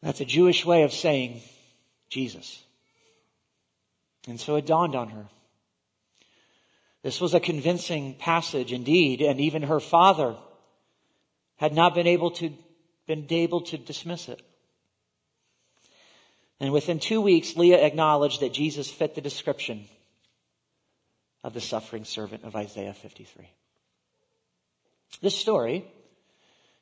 That's 0.01 0.21
a 0.21 0.25
Jewish 0.25 0.65
way 0.65 0.83
of 0.83 0.93
saying 0.93 1.41
Jesus. 2.09 2.63
And 4.27 4.39
so 4.39 4.55
it 4.55 4.65
dawned 4.65 4.95
on 4.95 5.09
her 5.09 5.25
This 7.03 7.19
was 7.19 7.33
a 7.33 7.39
convincing 7.39 8.15
passage 8.15 8.71
indeed, 8.71 9.21
and 9.21 9.39
even 9.39 9.63
her 9.63 9.79
father 9.79 10.35
had 11.57 11.73
not 11.73 11.95
been 11.95 12.07
able 12.07 12.31
to, 12.31 12.51
been 13.07 13.25
able 13.29 13.61
to 13.61 13.77
dismiss 13.77 14.29
it. 14.29 14.41
And 16.61 16.71
within 16.71 16.99
two 16.99 17.21
weeks, 17.21 17.57
Leah 17.57 17.83
acknowledged 17.83 18.41
that 18.41 18.53
Jesus 18.53 18.89
fit 18.89 19.15
the 19.15 19.21
description 19.21 19.85
of 21.43 21.55
the 21.55 21.59
suffering 21.59 22.05
servant 22.05 22.43
of 22.43 22.55
Isaiah 22.55 22.93
53. 22.93 23.49
This 25.23 25.35
story 25.35 25.83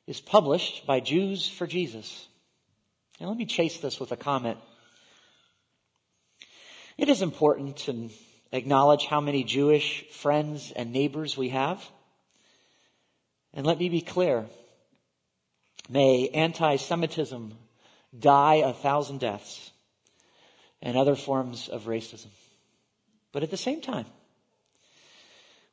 is 0.06 0.20
published 0.20 0.86
by 0.86 1.00
Jews 1.00 1.48
for 1.48 1.66
Jesus. 1.66 2.28
Now 3.18 3.28
let 3.28 3.38
me 3.38 3.46
chase 3.46 3.78
this 3.78 3.98
with 3.98 4.12
a 4.12 4.18
comment. 4.18 4.58
It 6.98 7.08
is 7.08 7.22
important 7.22 7.78
to 7.78 8.10
acknowledge 8.52 9.06
how 9.06 9.22
many 9.22 9.44
Jewish 9.44 10.04
friends 10.10 10.74
and 10.76 10.92
neighbors 10.92 11.38
we 11.38 11.48
have. 11.48 11.82
And 13.54 13.66
let 13.66 13.78
me 13.78 13.88
be 13.88 14.02
clear. 14.02 14.44
May 15.88 16.28
anti-Semitism 16.28 17.56
die 18.18 18.56
a 18.56 18.72
thousand 18.72 19.20
deaths 19.20 19.70
and 20.82 20.96
other 20.96 21.14
forms 21.14 21.68
of 21.68 21.84
racism. 21.84 22.30
But 23.32 23.42
at 23.42 23.50
the 23.50 23.56
same 23.56 23.80
time, 23.80 24.06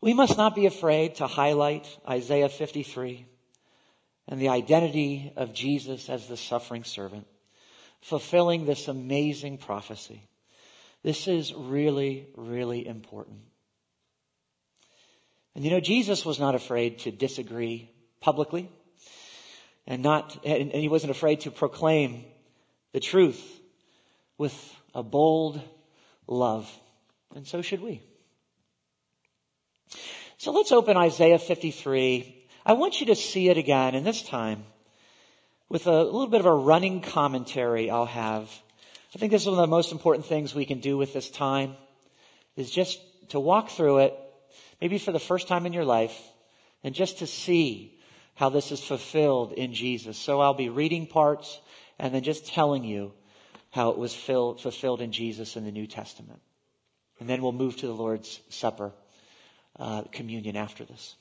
we 0.01 0.13
must 0.13 0.37
not 0.37 0.53
be 0.53 0.67
afraid 0.67 1.15
to 1.15 1.27
highlight 1.27 1.87
Isaiah 2.07 2.49
53 2.49 3.25
and 4.27 4.39
the 4.39 4.49
identity 4.49 5.31
of 5.35 5.53
Jesus 5.53 6.09
as 6.09 6.27
the 6.27 6.37
suffering 6.37 6.83
servant, 6.83 7.25
fulfilling 8.01 8.65
this 8.65 8.87
amazing 8.87 9.57
prophecy. 9.57 10.21
This 11.03 11.27
is 11.27 11.53
really, 11.53 12.27
really 12.35 12.85
important. 12.85 13.39
And 15.55 15.63
you 15.63 15.71
know, 15.71 15.79
Jesus 15.79 16.25
was 16.25 16.39
not 16.39 16.53
afraid 16.53 16.99
to 16.99 17.11
disagree 17.11 17.89
publicly 18.21 18.69
and 19.87 20.03
not, 20.03 20.45
and 20.45 20.71
he 20.71 20.89
wasn't 20.89 21.11
afraid 21.11 21.41
to 21.41 21.51
proclaim 21.51 22.25
the 22.91 22.99
truth 22.99 23.41
with 24.37 24.53
a 24.93 25.01
bold 25.01 25.61
love. 26.27 26.69
And 27.33 27.47
so 27.47 27.61
should 27.61 27.81
we. 27.81 28.01
So 30.37 30.51
let's 30.51 30.71
open 30.71 30.97
Isaiah 30.97 31.39
53. 31.39 32.45
I 32.65 32.73
want 32.73 32.99
you 32.99 33.07
to 33.07 33.15
see 33.15 33.49
it 33.49 33.57
again, 33.57 33.95
and 33.95 34.05
this 34.05 34.21
time 34.21 34.65
with 35.69 35.87
a 35.87 36.03
little 36.03 36.27
bit 36.27 36.41
of 36.41 36.45
a 36.45 36.53
running 36.53 37.01
commentary 37.01 37.89
I'll 37.89 38.05
have. 38.05 38.49
I 39.15 39.19
think 39.19 39.31
this 39.31 39.43
is 39.43 39.47
one 39.47 39.57
of 39.57 39.61
the 39.61 39.75
most 39.75 39.91
important 39.91 40.25
things 40.25 40.53
we 40.53 40.65
can 40.65 40.79
do 40.79 40.97
with 40.97 41.13
this 41.13 41.29
time 41.29 41.75
is 42.55 42.69
just 42.69 42.99
to 43.29 43.39
walk 43.39 43.69
through 43.69 43.99
it, 43.99 44.19
maybe 44.81 44.97
for 44.97 45.11
the 45.11 45.19
first 45.19 45.47
time 45.47 45.65
in 45.65 45.73
your 45.73 45.85
life, 45.85 46.17
and 46.83 46.93
just 46.93 47.19
to 47.19 47.27
see 47.27 47.96
how 48.37 48.49
this 48.49 48.71
is 48.71 48.83
fulfilled 48.83 49.51
in 49.51 49.73
Jesus. 49.73 50.15
So 50.15 50.39
I'll 50.39 50.53
be 50.53 50.69
reading 50.69 51.07
parts 51.07 51.59
and 51.97 52.13
then 52.13 52.21
just 52.21 52.45
telling 52.45 52.83
you 52.83 53.11
how 53.71 53.89
it 53.89 53.97
was 53.97 54.13
filled, 54.13 54.61
fulfilled 54.61 55.01
in 55.01 55.11
Jesus 55.11 55.55
in 55.55 55.65
the 55.65 55.71
New 55.71 55.87
Testament. 55.87 56.39
And 57.19 57.27
then 57.27 57.41
we'll 57.41 57.51
move 57.51 57.77
to 57.77 57.87
the 57.87 57.95
Lord's 57.95 58.39
Supper 58.49 58.93
uh, 59.79 60.03
communion 60.11 60.55
after 60.55 60.85
this. 60.85 61.15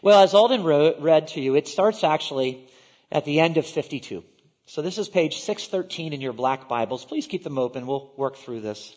Well, 0.00 0.22
as 0.22 0.32
Alden 0.32 0.62
wrote, 0.62 1.00
read 1.00 1.28
to 1.28 1.40
you, 1.40 1.56
it 1.56 1.66
starts 1.66 2.04
actually 2.04 2.68
at 3.10 3.24
the 3.24 3.40
end 3.40 3.56
of 3.56 3.66
52. 3.66 4.22
So 4.66 4.80
this 4.80 4.96
is 4.96 5.08
page 5.08 5.40
613 5.40 6.12
in 6.12 6.20
your 6.20 6.34
black 6.34 6.68
Bibles. 6.68 7.04
Please 7.04 7.26
keep 7.26 7.42
them 7.42 7.58
open. 7.58 7.88
We'll 7.88 8.12
work 8.16 8.36
through 8.36 8.60
this. 8.60 8.96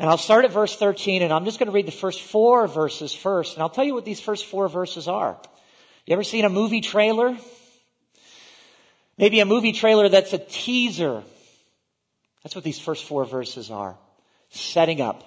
And 0.00 0.08
I'll 0.08 0.16
start 0.16 0.46
at 0.46 0.50
verse 0.50 0.74
13 0.76 1.20
and 1.20 1.30
I'm 1.30 1.44
just 1.44 1.58
going 1.58 1.66
to 1.66 1.72
read 1.72 1.86
the 1.86 1.92
first 1.92 2.22
four 2.22 2.66
verses 2.66 3.14
first. 3.14 3.52
And 3.54 3.62
I'll 3.62 3.68
tell 3.68 3.84
you 3.84 3.92
what 3.92 4.06
these 4.06 4.18
first 4.18 4.46
four 4.46 4.66
verses 4.66 5.08
are. 5.08 5.38
You 6.06 6.14
ever 6.14 6.24
seen 6.24 6.46
a 6.46 6.48
movie 6.48 6.80
trailer? 6.80 7.36
Maybe 9.18 9.40
a 9.40 9.44
movie 9.44 9.72
trailer 9.72 10.08
that's 10.08 10.32
a 10.32 10.38
teaser. 10.38 11.22
That's 12.42 12.54
what 12.54 12.64
these 12.64 12.78
first 12.78 13.04
four 13.04 13.26
verses 13.26 13.70
are. 13.70 13.98
Setting 14.48 15.02
up 15.02 15.22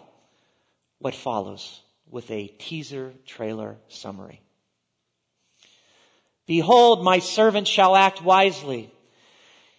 what 0.97 1.13
follows 1.13 1.79
with 2.09 2.31
a 2.31 2.47
teaser 2.47 3.13
trailer 3.27 3.77
summary. 3.89 4.41
Behold, 6.47 7.03
my 7.03 7.19
servant 7.19 7.67
shall 7.67 7.95
act 7.95 8.23
wisely. 8.23 8.91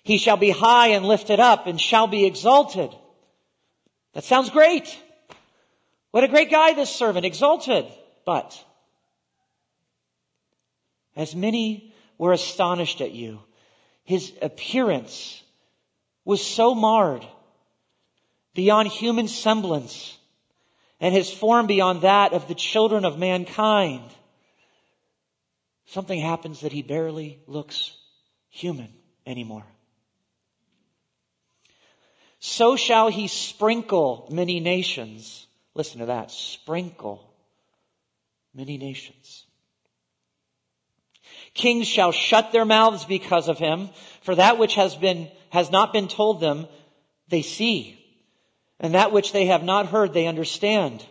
He 0.05 0.18
shall 0.18 0.37
be 0.37 0.51
high 0.51 0.90
and 0.90 1.05
lifted 1.05 1.40
up 1.40 1.66
and 1.66 1.81
shall 1.81 2.07
be 2.07 2.27
exalted. 2.27 2.95
That 4.14 4.24
sounds 4.24 4.50
great. 4.50 4.96
What 6.12 6.24
a 6.24 6.29
great 6.29 6.50
guy 6.50 6.72
this 6.74 6.90
servant, 6.90 7.27
exalted. 7.27 7.87
But, 8.24 8.59
as 11.16 11.35
many 11.35 11.92
were 12.16 12.33
astonished 12.33 13.00
at 13.00 13.12
you, 13.12 13.40
his 14.05 14.33
appearance 14.40 15.42
was 16.24 16.44
so 16.44 16.74
marred 16.74 17.27
beyond 18.55 18.88
human 18.88 19.29
semblance 19.29 20.16
and 21.00 21.14
his 21.14 21.33
form 21.33 21.66
beyond 21.66 22.03
that 22.03 22.33
of 22.33 22.48
the 22.48 22.55
children 22.55 23.05
of 23.05 23.18
mankind. 23.18 24.09
Something 25.87 26.20
happens 26.20 26.61
that 26.61 26.72
he 26.72 26.83
barely 26.83 27.40
looks 27.46 27.96
human 28.48 28.88
anymore. 29.27 29.66
So 32.46 32.76
shall 32.76 33.09
he 33.09 33.28
sprinkle 33.28 34.28
many 34.30 34.61
nations. 34.61 35.46
Listen 35.74 36.00
to 36.00 36.07
that. 36.07 36.30
Sprinkle 36.30 37.26
many 38.54 38.76
nations. 38.76 39.46
Kings 41.54 41.88
shall 41.88 42.12
shut 42.12 42.52
their 42.52 42.66
mouths 42.66 43.07
because 43.07 43.48
of 43.48 43.57
him, 43.57 43.88
for 44.20 44.35
that 44.35 44.59
which 44.59 44.74
has 44.74 44.94
been, 44.94 45.30
has 45.48 45.70
not 45.70 45.94
been 45.94 46.07
told 46.07 46.42
them, 46.42 46.66
they 47.28 47.40
see. 47.40 47.98
And 48.78 48.92
that 48.92 49.11
which 49.11 49.33
they 49.33 49.46
have 49.46 49.64
not 49.64 49.87
heard, 49.87 50.12
they 50.12 50.26
understand. 50.26 51.02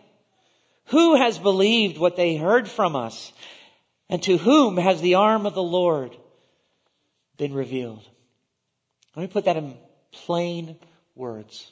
Who 0.90 1.16
has 1.16 1.40
believed 1.40 1.98
what 1.98 2.16
they 2.16 2.36
heard 2.36 2.68
from 2.68 2.96
us? 2.96 3.34
And 4.08 4.22
to 4.22 4.38
whom 4.38 4.78
has 4.78 5.02
the 5.02 5.16
arm 5.16 5.48
of 5.48 5.56
the 5.56 5.64
Lord 5.64 6.16
been 7.38 7.56
revealed? 7.56 8.08
Let 9.16 9.24
me 9.24 9.28
put 9.30 9.46
that 9.46 9.58
in 9.58 9.76
plain 10.12 10.78
words. 11.16 11.72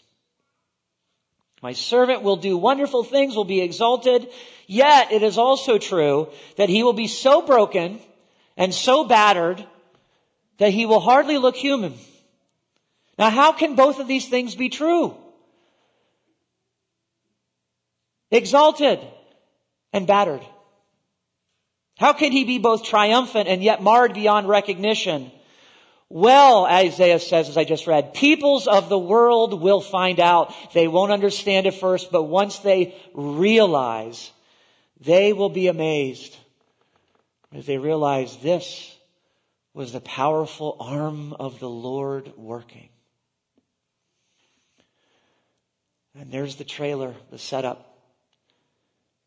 My 1.62 1.74
servant 1.74 2.24
will 2.24 2.38
do 2.38 2.58
wonderful 2.58 3.04
things, 3.04 3.36
will 3.36 3.44
be 3.44 3.62
exalted, 3.62 4.28
yet 4.68 5.12
it 5.12 5.22
is 5.22 5.38
also 5.38 5.78
true 5.78 6.30
that 6.58 6.70
he 6.70 6.84
will 6.84 6.94
be 6.94 7.08
so 7.08 7.42
broken 7.42 8.00
and 8.58 8.74
so 8.74 9.04
battered 9.04 9.66
that 10.58 10.72
he 10.72 10.86
will 10.86 11.00
hardly 11.00 11.38
look 11.38 11.56
human. 11.56 11.94
Now 13.18 13.30
how 13.30 13.52
can 13.52 13.76
both 13.76 14.00
of 14.00 14.08
these 14.08 14.28
things 14.28 14.56
be 14.56 14.70
true? 14.70 15.16
exalted 18.32 19.00
and 19.94 20.08
battered. 20.08 20.42
How 21.98 22.14
can 22.14 22.32
he 22.32 22.46
be 22.46 22.58
both 22.58 22.84
triumphant 22.84 23.48
and 23.48 23.62
yet 23.62 23.84
marred 23.84 24.14
beyond 24.14 24.48
recognition? 24.48 25.32
Well, 26.13 26.65
Isaiah 26.65 27.19
says, 27.19 27.47
as 27.47 27.56
I 27.56 27.63
just 27.63 27.88
read, 27.88 28.13
peoples 28.13 28.67
of 28.67 28.89
the 28.89 29.00
world 29.00 29.62
will 29.62 29.80
find 29.80 30.19
out. 30.19 30.54
They 30.74 30.89
won't 30.89 31.13
understand 31.13 31.67
at 31.67 31.76
first, 31.76 32.12
but 32.12 32.24
once 32.24 32.60
they 32.60 32.93
realize, 33.13 34.30
they 35.00 35.32
will 35.32 35.47
be 35.47 35.67
amazed 35.67 36.36
as 37.54 37.65
they 37.65 37.78
realize 37.78 38.36
this 38.36 38.93
was 39.74 39.93
the 39.93 40.02
powerful 40.02 40.76
arm 40.82 41.32
of 41.32 41.62
the 41.62 41.69
Lord 41.69 42.34
working. 42.36 42.89
And 46.19 46.30
there's 46.30 46.58
the 46.58 46.65
trailer, 46.65 47.15
the 47.30 47.39
setup. 47.39 47.88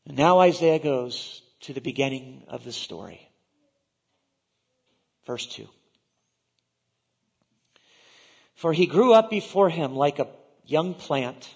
And 0.06 0.18
now 0.18 0.40
Isaiah 0.40 0.80
goes 0.80 1.40
to 1.60 1.72
the 1.72 1.80
beginning 1.80 2.42
of 2.48 2.62
the 2.62 2.72
story. 2.72 3.26
Verse 5.26 5.46
2. 5.46 5.66
For 8.64 8.72
he 8.72 8.86
grew 8.86 9.12
up 9.12 9.28
before 9.28 9.68
him 9.68 9.94
like 9.94 10.20
a 10.20 10.28
young 10.64 10.94
plant 10.94 11.54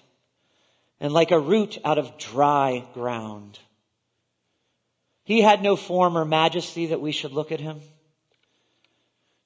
and 0.99 1.11
like 1.11 1.31
a 1.31 1.39
root 1.39 1.79
out 1.83 1.97
of 1.97 2.19
dry 2.19 2.85
ground. 2.93 3.57
He 5.23 5.41
had 5.41 5.63
no 5.63 5.75
form 5.75 6.19
or 6.19 6.23
majesty 6.23 6.85
that 6.85 7.01
we 7.01 7.11
should 7.11 7.31
look 7.31 7.51
at 7.51 7.59
him, 7.59 7.81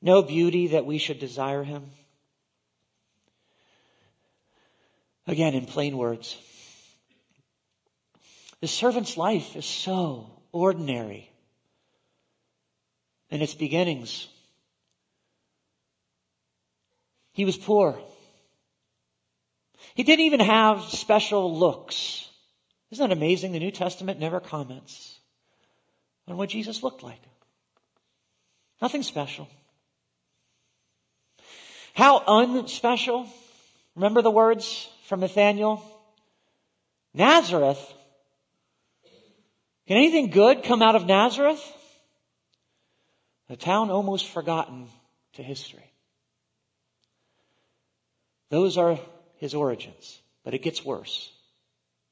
no 0.02 0.22
beauty 0.22 0.68
that 0.76 0.86
we 0.86 0.98
should 0.98 1.20
desire 1.20 1.64
him. 1.64 1.90
Again, 5.26 5.54
in 5.54 5.66
plain 5.66 5.98
words, 5.98 6.36
the 8.60 8.68
servant's 8.68 9.16
life 9.16 9.56
is 9.56 9.64
so 9.64 10.30
ordinary 10.52 11.32
in 13.30 13.42
its 13.42 13.54
beginnings. 13.54 14.28
He 17.34 17.46
was 17.46 17.58
poor. 17.58 18.00
He 19.96 20.04
didn't 20.04 20.26
even 20.26 20.40
have 20.40 20.84
special 20.84 21.58
looks. 21.58 22.28
Isn't 22.92 23.10
that 23.10 23.16
amazing? 23.16 23.52
The 23.52 23.60
New 23.60 23.72
Testament 23.72 24.20
never 24.20 24.40
comments 24.40 25.20
on 26.28 26.38
what 26.38 26.50
Jesus 26.50 26.84
looked 26.84 27.04
like. 27.04 27.20
Nothing 28.82 29.04
special. 29.04 29.48
How 31.94 32.20
unspecial? 32.20 33.28
Remember 33.96 34.22
the 34.22 34.32
words 34.32 34.90
from 35.06 35.20
Nathaniel? 35.20 35.84
Nazareth? 37.14 37.94
Can 39.88 39.98
anything 39.98 40.30
good 40.30 40.64
come 40.64 40.82
out 40.82 40.96
of 40.96 41.06
Nazareth? 41.06 41.62
A 43.50 43.56
town 43.56 43.92
almost 43.92 44.28
forgotten 44.30 44.88
to 45.34 45.44
history. 45.44 45.93
Those 48.50 48.78
are 48.78 49.00
his 49.38 49.54
origins, 49.54 50.22
but 50.44 50.54
it 50.54 50.62
gets 50.62 50.84
worse. 50.86 51.32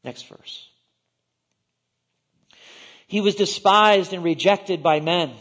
Next 0.04 0.28
verse. 0.28 0.68
He 3.08 3.22
was 3.22 3.36
despised 3.36 4.14
and 4.14 4.24
rejected 4.24 4.82
by 4.82 5.02
men, 5.02 5.34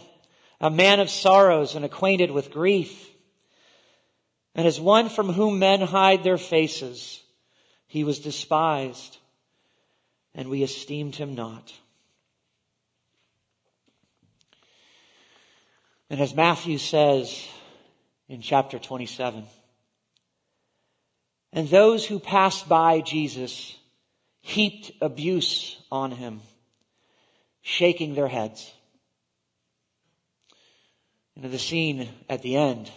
a 0.61 0.71
man 0.71 1.01
of 1.01 1.09
sorrows 1.09 1.77
and 1.77 1.85
acquainted 1.85 2.31
with 2.31 2.51
grief. 2.51 3.09
And 4.55 4.67
as 4.67 4.81
one 4.81 5.09
from 5.09 5.33
whom 5.33 5.59
men 5.61 5.81
hide 5.81 6.25
their 6.25 6.39
faces, 6.39 7.23
he 7.87 8.05
was 8.05 8.19
despised 8.19 9.19
and 10.35 10.49
we 10.49 10.63
esteemed 10.63 11.17
him 11.17 11.35
not. 11.35 11.73
And 16.09 16.21
as 16.21 16.35
Matthew 16.35 16.79
says 16.79 17.47
in 18.29 18.41
chapter 18.41 18.79
27, 18.79 19.45
and 21.53 21.69
those 21.69 22.07
who 22.07 22.19
passed 22.19 22.69
by 22.69 23.01
Jesus 23.01 23.77
heaped 24.41 24.93
abuse 25.01 25.77
on 25.91 26.13
him, 26.13 26.41
shaking 27.63 28.15
their 28.15 28.29
heads. 28.29 28.73
Into 31.37 31.49
the 31.49 31.59
scene 31.59 32.09
at 32.29 32.43
the 32.43 32.57
end, 32.57 32.91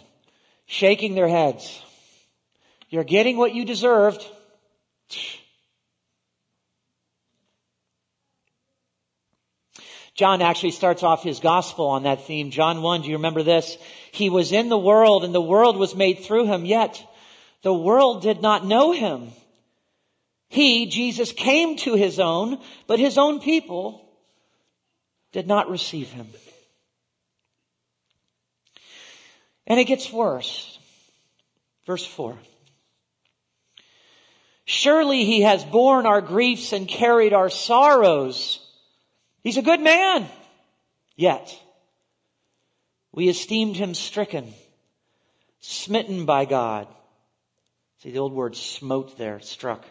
shaking 0.66 1.14
their 1.14 1.28
heads. 1.28 1.80
You're 2.90 3.04
getting 3.04 3.36
what 3.36 3.54
you 3.54 3.64
deserved. 3.64 4.24
John 10.14 10.42
actually 10.42 10.70
starts 10.70 11.02
off 11.02 11.24
his 11.24 11.40
gospel 11.40 11.88
on 11.88 12.04
that 12.04 12.24
theme. 12.24 12.50
John 12.50 12.82
1, 12.82 13.02
do 13.02 13.08
you 13.08 13.16
remember 13.16 13.42
this? 13.42 13.76
He 14.12 14.30
was 14.30 14.52
in 14.52 14.68
the 14.68 14.78
world 14.78 15.24
and 15.24 15.34
the 15.34 15.40
world 15.40 15.76
was 15.76 15.96
made 15.96 16.20
through 16.20 16.46
him, 16.46 16.64
yet 16.64 17.02
the 17.64 17.74
world 17.74 18.20
did 18.20 18.42
not 18.42 18.66
know 18.66 18.92
him. 18.92 19.30
He, 20.48 20.86
Jesus, 20.86 21.32
came 21.32 21.76
to 21.78 21.94
his 21.94 22.20
own, 22.20 22.60
but 22.86 22.98
his 23.00 23.16
own 23.16 23.40
people 23.40 24.06
did 25.32 25.48
not 25.48 25.70
receive 25.70 26.10
him. 26.10 26.28
And 29.66 29.80
it 29.80 29.86
gets 29.86 30.12
worse. 30.12 30.78
Verse 31.86 32.04
4. 32.04 32.36
Surely 34.66 35.24
he 35.24 35.40
has 35.40 35.64
borne 35.64 36.04
our 36.04 36.20
griefs 36.20 36.74
and 36.74 36.86
carried 36.86 37.32
our 37.32 37.48
sorrows. 37.48 38.60
He's 39.42 39.56
a 39.56 39.62
good 39.62 39.80
man. 39.80 40.28
Yet, 41.16 41.58
we 43.10 43.30
esteemed 43.30 43.76
him 43.76 43.94
stricken, 43.94 44.52
smitten 45.60 46.26
by 46.26 46.44
God. 46.44 46.88
See 48.04 48.10
the 48.10 48.18
old 48.18 48.34
word 48.34 48.54
smote 48.54 49.16
there, 49.16 49.40
struck, 49.40 49.82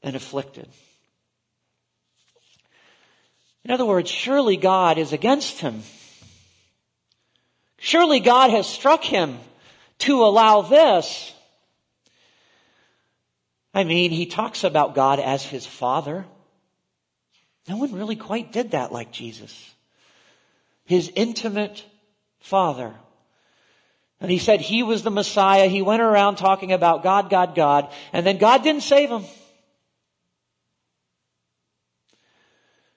and 0.00 0.14
afflicted. 0.14 0.68
In 3.64 3.72
other 3.72 3.84
words, 3.84 4.08
surely 4.08 4.56
God 4.56 4.96
is 4.96 5.12
against 5.12 5.58
him. 5.58 5.82
Surely 7.78 8.20
God 8.20 8.50
has 8.50 8.68
struck 8.68 9.02
him 9.02 9.40
to 9.98 10.22
allow 10.22 10.62
this. 10.62 11.32
I 13.74 13.82
mean, 13.82 14.12
he 14.12 14.26
talks 14.26 14.62
about 14.62 14.94
God 14.94 15.18
as 15.18 15.42
his 15.42 15.66
father. 15.66 16.24
No 17.68 17.78
one 17.78 17.92
really 17.92 18.14
quite 18.14 18.52
did 18.52 18.70
that 18.70 18.92
like 18.92 19.10
Jesus. 19.10 19.74
His 20.84 21.10
intimate 21.16 21.84
father. 22.38 22.94
And 24.24 24.30
he 24.30 24.38
said 24.38 24.62
he 24.62 24.82
was 24.82 25.02
the 25.02 25.10
Messiah. 25.10 25.68
He 25.68 25.82
went 25.82 26.00
around 26.00 26.36
talking 26.36 26.72
about 26.72 27.02
God, 27.02 27.28
God, 27.28 27.54
God, 27.54 27.92
and 28.10 28.24
then 28.24 28.38
God 28.38 28.62
didn't 28.62 28.80
save 28.80 29.10
him. 29.10 29.26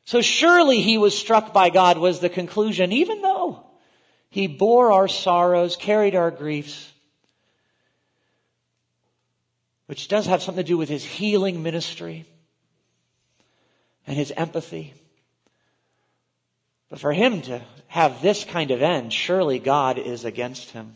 So 0.05 0.21
surely 0.21 0.79
he 0.79 0.97
was 0.97 1.19
struck 1.19 1.53
by 1.53 1.69
God 1.69 1.97
was 1.97 2.21
the 2.21 2.29
conclusion, 2.29 2.93
even 2.93 3.21
though 3.21 3.61
he 4.29 4.47
bore 4.47 4.93
our 4.93 5.09
sorrows, 5.09 5.75
carried 5.75 6.15
our 6.15 6.31
griefs, 6.31 6.89
which 9.87 10.07
does 10.07 10.27
have 10.27 10.41
something 10.41 10.63
to 10.63 10.65
do 10.71 10.77
with 10.77 10.87
his 10.87 11.03
healing 11.03 11.61
ministry 11.61 12.23
and 14.07 14.15
his 14.15 14.31
empathy. 14.31 14.93
But 16.89 17.01
for 17.01 17.11
him 17.11 17.41
to 17.41 17.61
have 17.87 18.21
this 18.21 18.45
kind 18.45 18.71
of 18.71 18.81
end, 18.81 19.11
surely 19.11 19.59
God 19.59 19.97
is 19.97 20.23
against 20.23 20.69
him. 20.69 20.95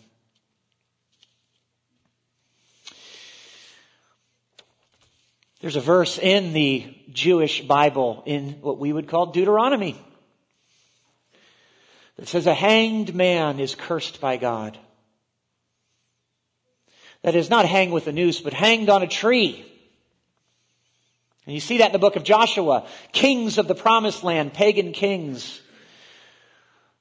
There's 5.62 5.76
a 5.76 5.82
verse 5.82 6.18
in 6.18 6.54
the 6.54 6.92
Jewish 7.12 7.62
Bible 7.62 8.24
in 8.26 8.54
what 8.62 8.80
we 8.80 8.92
would 8.92 9.08
call 9.08 9.28
Deuteronomy 9.28 9.96
that 12.18 12.28
says 12.28 12.48
a 12.48 12.54
hanged 12.54 13.14
man 13.14 13.60
is 13.60 13.76
cursed 13.76 14.20
by 14.20 14.38
God. 14.38 14.78
That 17.22 17.36
is 17.36 17.52
not 17.52 17.68
hanged 17.68 17.94
with 17.94 18.08
a 18.08 18.12
noose, 18.12 18.42
but 18.42 18.54
hanged 18.54 18.90
on 18.90 19.04
a 19.04 19.08
tree. 19.08 19.64
And 21.46 21.54
you 21.54 21.62
see 21.62 21.78
that 21.78 21.88
in 21.88 21.94
the 21.94 22.00
book 22.00 22.16
of 22.16 22.24
Joshua. 22.24 22.88
Kings 23.12 23.60
of 23.60 23.68
the 23.68 23.76
promised 23.76 24.24
land, 24.24 24.54
pagan 24.54 24.94
kings, 24.94 25.62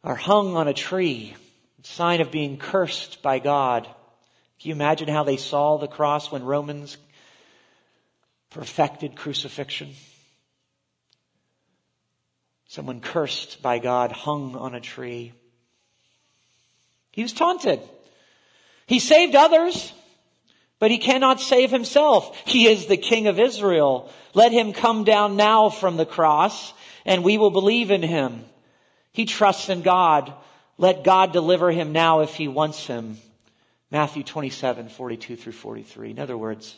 are 0.05 0.15
hung 0.15 0.55
on 0.57 0.69
a 0.69 0.75
tree. 0.75 1.35
Sign 1.83 2.21
of 2.21 2.31
being 2.31 2.59
cursed 2.59 3.23
by 3.23 3.39
God. 3.39 3.85
Can 3.85 4.69
you 4.69 4.75
imagine 4.75 5.09
how 5.09 5.25
they 5.25 5.39
saw 5.39 5.79
the 5.79 5.89
cross 5.89 6.31
when 6.31 6.45
Romans 6.45 6.99
perfected 8.51 9.17
crucifixion? 9.17 9.91
Someone 12.69 13.01
cursed 13.01 13.63
by 13.63 13.79
God, 13.79 14.13
hung 14.13 14.55
on 14.55 14.75
a 14.75 14.81
tree. 14.81 15.33
He 17.11 17.23
was 17.23 17.33
taunted. 17.33 17.81
He 18.87 18.99
saved 18.99 19.35
others. 19.35 19.93
But 20.81 20.91
he 20.91 20.99
cannot 20.99 21.41
save 21.41 21.71
himself. 21.71 22.35
He 22.47 22.67
is 22.67 22.87
the 22.87 22.97
King 22.97 23.27
of 23.27 23.39
Israel. 23.39 24.11
Let 24.33 24.51
him 24.51 24.73
come 24.73 25.05
down 25.05 25.37
now 25.37 25.69
from 25.69 25.97
the 25.97 26.07
cross 26.07 26.73
and 27.05 27.23
we 27.23 27.39
will 27.39 27.51
believe 27.51 27.91
in 27.91 28.03
him. 28.03 28.45
He 29.13 29.27
trusts 29.27 29.69
in 29.69 29.83
God. 29.83 30.33
Let 30.79 31.05
God 31.05 31.33
deliver 31.33 31.71
him 31.71 31.93
now 31.93 32.21
if 32.21 32.35
he 32.35 32.49
wants 32.49 32.87
him. 32.87 33.19
Matthew 33.91 34.23
27, 34.23 34.89
42 34.89 35.37
through 35.37 35.53
43. 35.53 36.13
In 36.13 36.19
other 36.19 36.39
words, 36.39 36.75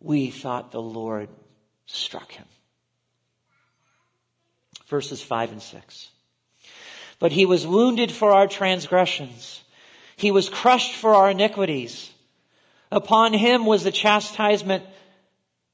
we 0.00 0.30
thought 0.30 0.72
the 0.72 0.82
Lord 0.82 1.28
struck 1.86 2.32
him. 2.32 2.46
Verses 4.88 5.22
5 5.22 5.52
and 5.52 5.62
6. 5.62 6.08
But 7.18 7.32
he 7.32 7.46
was 7.46 7.66
wounded 7.66 8.10
for 8.10 8.32
our 8.32 8.48
transgressions. 8.48 9.62
He 10.16 10.30
was 10.30 10.48
crushed 10.48 10.94
for 10.94 11.14
our 11.14 11.30
iniquities. 11.30 12.10
Upon 12.90 13.32
him 13.32 13.66
was 13.66 13.84
the 13.84 13.92
chastisement 13.92 14.84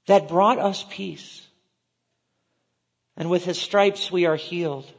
that 0.07 0.29
brought 0.29 0.59
us 0.59 0.85
peace. 0.91 1.47
And 3.17 3.31
with 3.31 3.45
his 3.45 3.59
stripes 3.59 4.11
we 4.13 4.27
are 4.27 4.37
healed. 4.37 4.91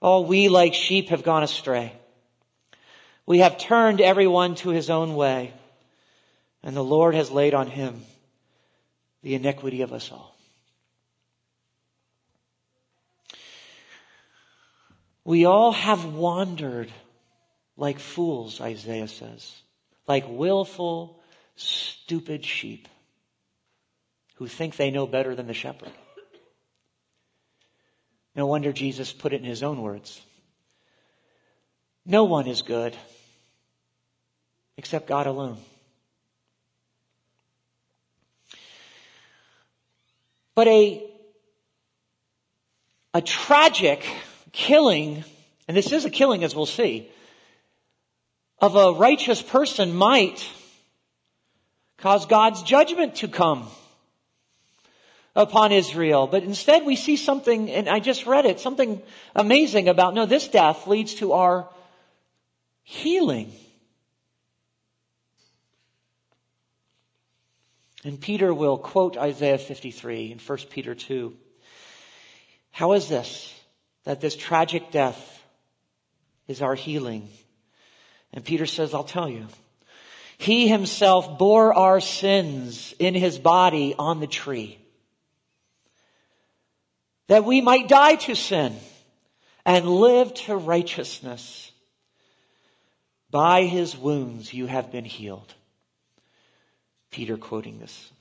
All 0.00 0.24
we 0.24 0.48
like 0.48 0.74
sheep 0.74 1.10
have 1.10 1.22
gone 1.22 1.42
astray. 1.42 1.92
We 3.26 3.38
have 3.38 3.58
turned 3.58 4.00
everyone 4.00 4.54
to 4.56 4.70
his 4.70 4.90
own 4.90 5.14
way. 5.14 5.52
And 6.66 6.76
the 6.76 6.82
Lord 6.82 7.14
has 7.14 7.30
laid 7.30 7.54
on 7.54 7.68
him 7.68 8.02
the 9.22 9.36
iniquity 9.36 9.82
of 9.82 9.92
us 9.92 10.10
all. 10.10 10.36
We 15.22 15.44
all 15.44 15.70
have 15.70 16.04
wandered 16.04 16.92
like 17.76 18.00
fools, 18.00 18.60
Isaiah 18.60 19.06
says 19.06 19.54
like 20.08 20.24
willful, 20.28 21.20
stupid 21.54 22.44
sheep 22.44 22.88
who 24.34 24.48
think 24.48 24.74
they 24.74 24.90
know 24.90 25.06
better 25.06 25.36
than 25.36 25.46
the 25.46 25.54
shepherd. 25.54 25.92
No 28.34 28.46
wonder 28.46 28.72
Jesus 28.72 29.12
put 29.12 29.32
it 29.32 29.40
in 29.40 29.46
his 29.46 29.62
own 29.62 29.82
words. 29.82 30.20
No 32.04 32.24
one 32.24 32.48
is 32.48 32.62
good 32.62 32.96
except 34.76 35.06
God 35.06 35.28
alone. 35.28 35.58
But 40.56 40.68
a, 40.68 41.04
a 43.12 43.20
tragic 43.20 44.02
killing, 44.52 45.22
and 45.68 45.76
this 45.76 45.92
is 45.92 46.06
a 46.06 46.10
killing 46.10 46.42
as 46.44 46.56
we'll 46.56 46.64
see, 46.64 47.10
of 48.58 48.74
a 48.74 48.94
righteous 48.94 49.42
person 49.42 49.94
might 49.94 50.48
cause 51.98 52.24
God's 52.24 52.62
judgment 52.62 53.16
to 53.16 53.28
come 53.28 53.68
upon 55.34 55.72
Israel. 55.72 56.26
But 56.26 56.42
instead 56.42 56.86
we 56.86 56.96
see 56.96 57.16
something, 57.16 57.70
and 57.70 57.86
I 57.86 58.00
just 58.00 58.24
read 58.24 58.46
it, 58.46 58.58
something 58.58 59.02
amazing 59.34 59.88
about, 59.88 60.14
no, 60.14 60.24
this 60.24 60.48
death 60.48 60.86
leads 60.86 61.16
to 61.16 61.32
our 61.32 61.68
healing. 62.82 63.52
And 68.06 68.20
Peter 68.20 68.54
will 68.54 68.78
quote 68.78 69.16
Isaiah 69.16 69.58
53 69.58 70.30
in 70.30 70.38
1 70.38 70.58
Peter 70.70 70.94
2. 70.94 71.36
How 72.70 72.92
is 72.92 73.08
this? 73.08 73.52
That 74.04 74.20
this 74.20 74.36
tragic 74.36 74.92
death 74.92 75.42
is 76.46 76.62
our 76.62 76.76
healing. 76.76 77.28
And 78.32 78.44
Peter 78.44 78.64
says, 78.64 78.94
I'll 78.94 79.02
tell 79.02 79.28
you. 79.28 79.48
He 80.38 80.68
himself 80.68 81.36
bore 81.36 81.74
our 81.74 82.00
sins 82.00 82.94
in 83.00 83.14
his 83.14 83.40
body 83.40 83.92
on 83.98 84.20
the 84.20 84.28
tree. 84.28 84.78
That 87.26 87.44
we 87.44 87.60
might 87.60 87.88
die 87.88 88.14
to 88.14 88.36
sin 88.36 88.76
and 89.64 89.84
live 89.84 90.32
to 90.34 90.56
righteousness. 90.56 91.72
By 93.32 93.64
his 93.64 93.96
wounds 93.96 94.54
you 94.54 94.66
have 94.66 94.92
been 94.92 95.04
healed. 95.04 95.52
Peter 97.10 97.36
quoting 97.36 97.78
this. 97.78 98.12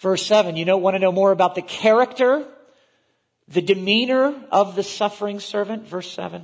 Verse 0.00 0.24
7, 0.24 0.56
you 0.56 0.64
know, 0.64 0.78
want 0.78 0.94
to 0.94 0.98
know 0.98 1.12
more 1.12 1.30
about 1.30 1.54
the 1.54 1.62
character, 1.62 2.46
the 3.48 3.60
demeanor 3.60 4.34
of 4.50 4.74
the 4.74 4.82
suffering 4.82 5.40
servant? 5.40 5.86
Verse 5.86 6.10
7. 6.10 6.42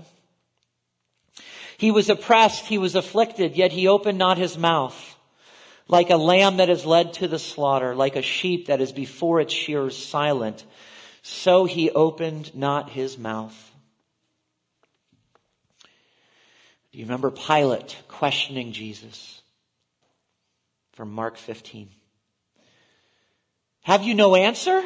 He 1.78 1.90
was 1.90 2.10
oppressed, 2.10 2.66
he 2.66 2.78
was 2.78 2.94
afflicted, 2.94 3.56
yet 3.56 3.72
he 3.72 3.88
opened 3.88 4.18
not 4.18 4.38
his 4.38 4.56
mouth. 4.56 5.14
Like 5.88 6.10
a 6.10 6.16
lamb 6.16 6.56
that 6.56 6.68
is 6.68 6.84
led 6.84 7.14
to 7.14 7.28
the 7.28 7.38
slaughter, 7.38 7.94
like 7.94 8.16
a 8.16 8.22
sheep 8.22 8.66
that 8.66 8.80
is 8.80 8.92
before 8.92 9.40
its 9.40 9.54
shears 9.54 9.96
silent, 9.96 10.64
so 11.22 11.64
he 11.64 11.90
opened 11.90 12.54
not 12.54 12.90
his 12.90 13.16
mouth. 13.16 13.54
Do 16.92 16.98
you 16.98 17.04
remember 17.04 17.30
Pilate 17.30 17.96
questioning 18.08 18.72
Jesus? 18.72 19.42
From 20.96 21.12
Mark 21.12 21.36
15. 21.36 21.90
Have 23.82 24.02
you 24.02 24.14
no 24.14 24.34
answer? 24.34 24.82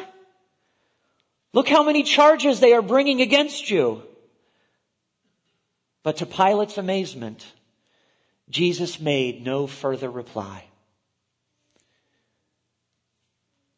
Look 1.53 1.69
how 1.69 1.83
many 1.83 2.03
charges 2.03 2.59
they 2.59 2.73
are 2.73 2.81
bringing 2.81 3.21
against 3.21 3.71
you. 3.71 4.03
But 6.03 6.17
to 6.17 6.25
Pilate's 6.25 6.77
amazement, 6.77 7.45
Jesus 8.49 8.99
made 8.99 9.45
no 9.45 9.67
further 9.67 10.09
reply. 10.09 10.65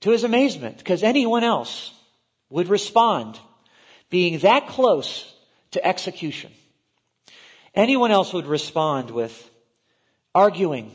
To 0.01 0.09
his 0.09 0.23
amazement, 0.23 0.79
because 0.79 1.03
anyone 1.03 1.43
else 1.43 1.93
would 2.49 2.67
respond 2.67 3.39
being 4.09 4.39
that 4.39 4.67
close 4.69 5.31
to 5.71 5.85
execution. 5.85 6.51
Anyone 7.75 8.09
else 8.09 8.33
would 8.33 8.47
respond 8.47 9.11
with 9.11 9.51
arguing 10.33 10.91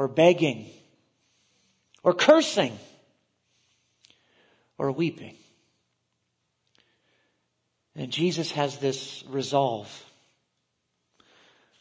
or 0.00 0.08
begging 0.08 0.64
or 2.02 2.14
cursing 2.14 2.72
or 4.78 4.90
weeping. 4.90 5.36
And 7.94 8.10
Jesus 8.10 8.50
has 8.52 8.78
this 8.78 9.22
resolve, 9.28 9.90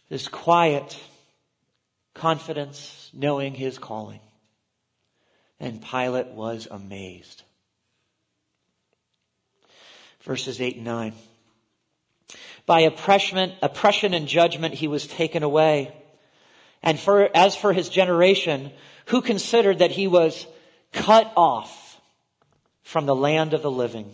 this 0.09 0.27
quiet 0.27 0.99
confidence, 2.13 3.09
knowing 3.13 3.53
his 3.53 3.77
calling. 3.77 4.19
And 5.57 5.81
Pilate 5.81 6.27
was 6.27 6.67
amazed. 6.69 7.43
Verses 10.23 10.59
8 10.59 10.75
and 10.75 10.83
9. 10.83 11.13
By 12.65 12.81
oppression, 12.81 13.53
oppression 13.61 14.13
and 14.13 14.27
judgment 14.27 14.73
he 14.73 14.89
was 14.89 15.07
taken 15.07 15.41
away. 15.41 15.93
And 16.81 16.99
for, 16.99 17.29
as 17.35 17.55
for 17.55 17.73
his 17.73 17.89
generation, 17.89 18.71
who 19.07 19.21
considered 19.21 19.79
that 19.79 19.91
he 19.91 20.07
was 20.07 20.45
cut 20.91 21.31
off 21.35 21.99
from 22.83 23.05
the 23.05 23.15
land 23.15 23.53
of 23.53 23.61
the 23.61 23.71
living 23.71 24.11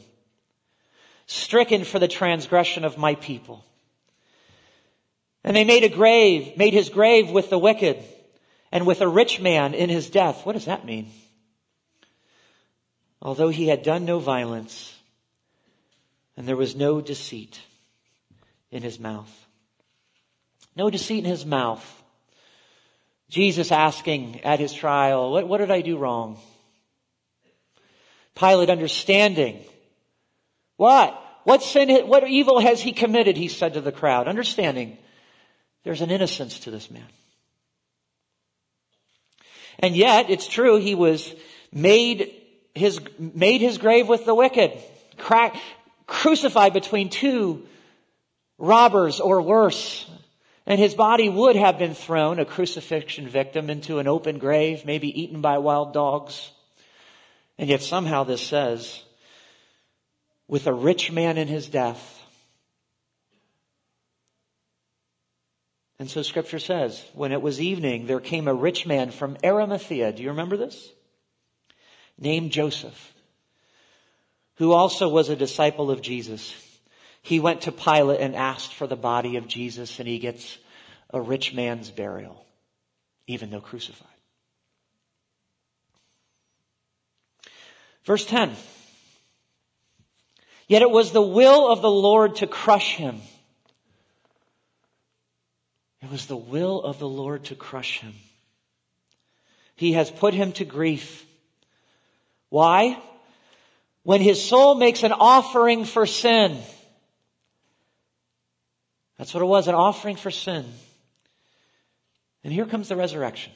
stricken 1.27 1.83
for 1.83 1.99
the 1.99 2.07
transgression 2.07 2.85
of 2.85 2.97
my 2.97 3.15
people. 3.15 3.63
And 5.43 5.55
they 5.55 5.63
made 5.63 5.83
a 5.83 5.89
grave, 5.89 6.57
made 6.57 6.73
his 6.73 6.89
grave 6.89 7.29
with 7.29 7.49
the 7.49 7.59
wicked 7.59 8.03
and 8.71 8.85
with 8.85 9.01
a 9.01 9.07
rich 9.07 9.39
man 9.39 9.73
in 9.73 9.89
his 9.89 10.09
death. 10.09 10.45
What 10.45 10.53
does 10.53 10.65
that 10.65 10.85
mean? 10.85 11.11
Although 13.21 13.49
he 13.49 13.67
had 13.67 13.83
done 13.83 14.05
no 14.05 14.19
violence 14.19 14.95
and 16.37 16.47
there 16.47 16.55
was 16.55 16.75
no 16.75 17.01
deceit 17.01 17.59
in 18.71 18.83
his 18.83 18.99
mouth. 18.99 19.31
No 20.75 20.89
deceit 20.89 21.23
in 21.23 21.29
his 21.29 21.45
mouth. 21.45 22.03
Jesus 23.29 23.71
asking 23.71 24.43
at 24.43 24.59
his 24.59 24.73
trial, 24.73 25.31
what, 25.31 25.47
what 25.47 25.57
did 25.57 25.71
I 25.71 25.81
do 25.81 25.97
wrong? 25.97 26.37
Pilate 28.35 28.69
understanding 28.69 29.63
what? 30.77 31.21
What 31.43 31.61
sin, 31.63 32.07
what 32.07 32.27
evil 32.27 32.59
has 32.59 32.81
he 32.81 32.91
committed? 32.91 33.37
He 33.37 33.47
said 33.47 33.75
to 33.75 33.81
the 33.81 33.91
crowd, 33.91 34.27
understanding 34.27 34.97
there's 35.83 36.01
an 36.01 36.11
innocence 36.11 36.59
to 36.61 36.71
this 36.71 36.89
man. 36.89 37.05
And 39.79 39.95
yet, 39.95 40.29
it's 40.29 40.47
true, 40.47 40.77
he 40.77 40.95
was 40.95 41.33
made 41.71 42.33
his, 42.73 42.99
made 43.19 43.61
his 43.61 43.77
grave 43.77 44.07
with 44.07 44.25
the 44.25 44.33
wicked, 44.33 44.71
crack, 45.17 45.55
crucified 46.07 46.73
between 46.73 47.09
two 47.09 47.67
robbers 48.57 49.19
or 49.19 49.41
worse. 49.41 50.09
And 50.65 50.79
his 50.79 50.95
body 50.95 51.29
would 51.29 51.55
have 51.55 51.77
been 51.77 51.93
thrown, 51.93 52.39
a 52.39 52.45
crucifixion 52.45 53.27
victim, 53.27 53.69
into 53.69 53.99
an 53.99 54.07
open 54.07 54.39
grave, 54.39 54.85
maybe 54.85 55.21
eaten 55.21 55.41
by 55.41 55.59
wild 55.59 55.93
dogs. 55.93 56.51
And 57.57 57.69
yet 57.69 57.81
somehow 57.81 58.23
this 58.23 58.41
says 58.41 59.01
with 60.47 60.67
a 60.67 60.73
rich 60.73 61.11
man 61.11 61.37
in 61.37 61.47
his 61.47 61.67
death. 61.67 62.11
And 65.97 66.09
so 66.09 66.21
scripture 66.21 66.59
says, 66.59 67.03
when 67.13 67.31
it 67.31 67.41
was 67.41 67.61
evening, 67.61 68.05
there 68.05 68.19
came 68.19 68.47
a 68.47 68.53
rich 68.53 68.85
man 68.85 69.11
from 69.11 69.37
Arimathea. 69.43 70.11
Do 70.11 70.23
you 70.23 70.29
remember 70.29 70.57
this? 70.57 70.91
Named 72.17 72.51
Joseph, 72.51 73.13
who 74.55 74.71
also 74.71 75.09
was 75.09 75.29
a 75.29 75.35
disciple 75.35 75.91
of 75.91 76.01
Jesus. 76.01 76.53
He 77.25 77.39
went 77.39 77.61
to 77.61 77.71
Pilate 77.71 78.21
and 78.21 78.35
asked 78.35 78.75
for 78.75 78.85
the 78.85 78.95
body 78.95 79.37
of 79.37 79.47
Jesus 79.47 79.97
and 79.97 80.07
he 80.07 80.19
gets 80.19 80.59
a 81.09 81.19
rich 81.19 81.55
man's 81.55 81.89
burial, 81.89 82.45
even 83.25 83.49
though 83.49 83.61
crucified. 83.61 84.07
Verse 88.03 88.27
10. 88.27 88.51
Yet 90.67 90.83
it 90.83 90.91
was 90.91 91.13
the 91.13 91.21
will 91.21 91.67
of 91.67 91.81
the 91.81 91.89
Lord 91.89 92.35
to 92.37 92.47
crush 92.47 92.95
him. 92.95 93.19
It 96.03 96.11
was 96.11 96.27
the 96.27 96.37
will 96.37 96.83
of 96.83 96.99
the 96.99 97.09
Lord 97.09 97.45
to 97.45 97.55
crush 97.55 98.01
him. 98.01 98.13
He 99.75 99.93
has 99.93 100.11
put 100.11 100.35
him 100.35 100.51
to 100.51 100.63
grief. 100.63 101.25
Why? 102.49 103.01
When 104.03 104.21
his 104.21 104.47
soul 104.47 104.75
makes 104.75 105.01
an 105.01 105.11
offering 105.11 105.85
for 105.85 106.05
sin. 106.05 106.61
That's 109.17 109.33
what 109.33 109.43
it 109.43 109.47
was, 109.47 109.67
an 109.67 109.75
offering 109.75 110.15
for 110.15 110.31
sin. 110.31 110.65
And 112.43 112.53
here 112.53 112.65
comes 112.65 112.89
the 112.89 112.95
resurrection. 112.95 113.53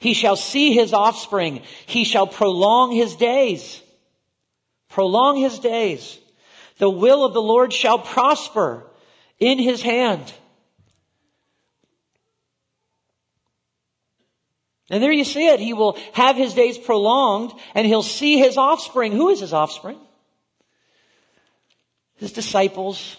He 0.00 0.14
shall 0.14 0.36
see 0.36 0.74
his 0.74 0.92
offspring. 0.92 1.62
He 1.86 2.04
shall 2.04 2.26
prolong 2.26 2.92
his 2.92 3.14
days 3.16 3.82
prolong 4.92 5.36
his 5.36 5.58
days. 5.58 6.18
The 6.78 6.90
will 6.90 7.24
of 7.24 7.34
the 7.34 7.42
Lord 7.42 7.72
shall 7.72 7.98
prosper 7.98 8.84
in 9.38 9.58
his 9.58 9.82
hand. 9.82 10.32
And 14.90 15.02
there 15.02 15.12
you 15.12 15.24
see 15.24 15.48
it. 15.48 15.58
He 15.58 15.72
will 15.72 15.96
have 16.12 16.36
his 16.36 16.54
days 16.54 16.76
prolonged 16.76 17.52
and 17.74 17.86
he'll 17.86 18.02
see 18.02 18.38
his 18.38 18.56
offspring. 18.56 19.12
Who 19.12 19.30
is 19.30 19.40
his 19.40 19.52
offspring? 19.52 19.98
His 22.22 22.30
disciples, 22.30 23.16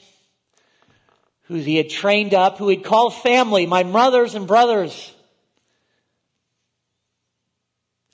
who 1.50 1.56
he 1.56 1.76
had 1.76 1.90
trained 1.90 2.34
up, 2.34 2.58
who 2.58 2.70
he'd 2.70 2.86
called 2.86 3.14
family, 3.14 3.66
my 3.66 3.84
brothers 3.84 4.34
and 4.34 4.48
brothers. 4.48 5.14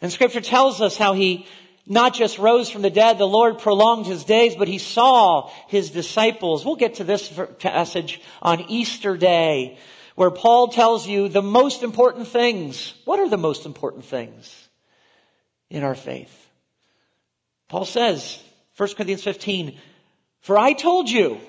And 0.02 0.12
scripture 0.12 0.41
tells 0.41 0.82
us 0.82 0.97
how 0.97 1.13
he 1.13 1.45
not 1.86 2.15
just 2.15 2.39
rose 2.39 2.71
from 2.71 2.82
the 2.82 2.89
dead, 2.89 3.19
the 3.19 3.28
Lord 3.28 3.60
prolonged 3.60 4.08
his 4.08 4.23
days, 4.23 4.56
but 4.56 4.67
he 4.67 4.80
saw 4.80 5.52
his 5.67 5.91
disciples. 5.91 6.65
We'll 6.65 6.75
get 6.75 6.95
to 6.95 7.04
this 7.04 7.32
passage 7.60 8.19
on 8.41 8.62
Easter 8.62 9.15
Day, 9.15 9.78
where 10.15 10.32
Paul 10.32 10.69
tells 10.69 11.06
you 11.08 11.28
the 11.28 11.43
most 11.43 11.84
important 11.84 12.30
things. 12.30 12.95
What 13.06 13.19
are 13.19 13.30
the 13.30 13.38
most 13.38 13.67
important 13.67 14.06
things 14.06 14.67
in 15.69 15.84
our 15.84 15.93
faith? 15.93 16.49
Paul 17.67 17.86
says, 17.86 18.41
1 18.78 18.95
Corinthians 18.95 19.23
15, 19.23 19.78
for 20.41 20.58
I 20.58 20.73
told 20.73 21.10
you 21.10 21.39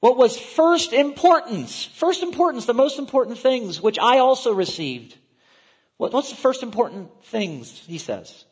what 0.00 0.16
was 0.16 0.38
first 0.38 0.92
importance, 0.92 1.84
first 1.84 2.22
importance, 2.22 2.66
the 2.66 2.74
most 2.74 2.98
important 2.98 3.38
things, 3.38 3.80
which 3.80 3.98
I 3.98 4.18
also 4.18 4.52
received. 4.52 5.16
What's 5.96 6.30
the 6.30 6.36
first 6.36 6.62
important 6.62 7.10
things, 7.24 7.70
he 7.86 7.98
says? 7.98 8.44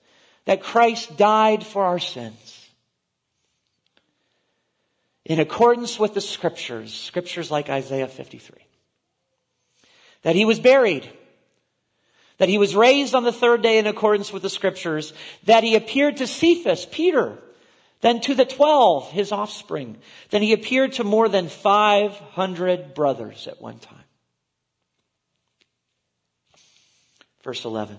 that 0.45 0.63
Christ 0.63 1.17
died 1.17 1.65
for 1.65 1.85
our 1.85 1.99
sins. 1.99 2.71
In 5.25 5.39
accordance 5.39 5.99
with 5.99 6.15
the 6.15 6.21
scriptures, 6.21 6.93
scriptures 6.93 7.51
like 7.51 7.71
Isaiah 7.71 8.09
53. 8.09 8.59
That 10.23 10.35
he 10.35 10.45
was 10.45 10.59
buried. 10.59 11.09
That 12.39 12.49
he 12.49 12.59
was 12.59 12.75
raised 12.75 13.15
on 13.15 13.23
the 13.23 13.33
third 13.33 13.63
day 13.63 13.79
in 13.79 13.87
accordance 13.87 14.33
with 14.33 14.43
the 14.43 14.51
scriptures. 14.51 15.13
That 15.45 15.63
he 15.63 15.77
appeared 15.77 16.17
to 16.17 16.27
Cephas, 16.27 16.87
Peter, 16.87 17.39
then 18.03 18.21
to 18.21 18.35
the 18.35 18.45
twelve, 18.45 19.11
his 19.11 19.33
offspring. 19.33 19.97
Then 20.31 20.43
he 20.43 20.53
appeared 20.53 20.95
to 20.95 21.05
more 21.05 21.29
than 21.29 21.49
500 21.49 22.95
brothers 22.95 23.47
at 23.47 23.63
one 23.63 23.79
time. 23.79 24.05
Verse 27.43 27.65
11. 27.65 27.97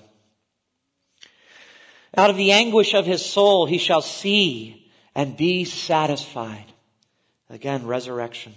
Out 2.15 2.29
of 2.29 2.37
the 2.37 2.51
anguish 2.51 2.93
of 2.93 3.05
his 3.05 3.25
soul 3.25 3.65
he 3.65 3.77
shall 3.77 4.01
see 4.01 4.91
and 5.15 5.35
be 5.35 5.65
satisfied. 5.65 6.65
Again, 7.49 7.87
resurrection. 7.87 8.53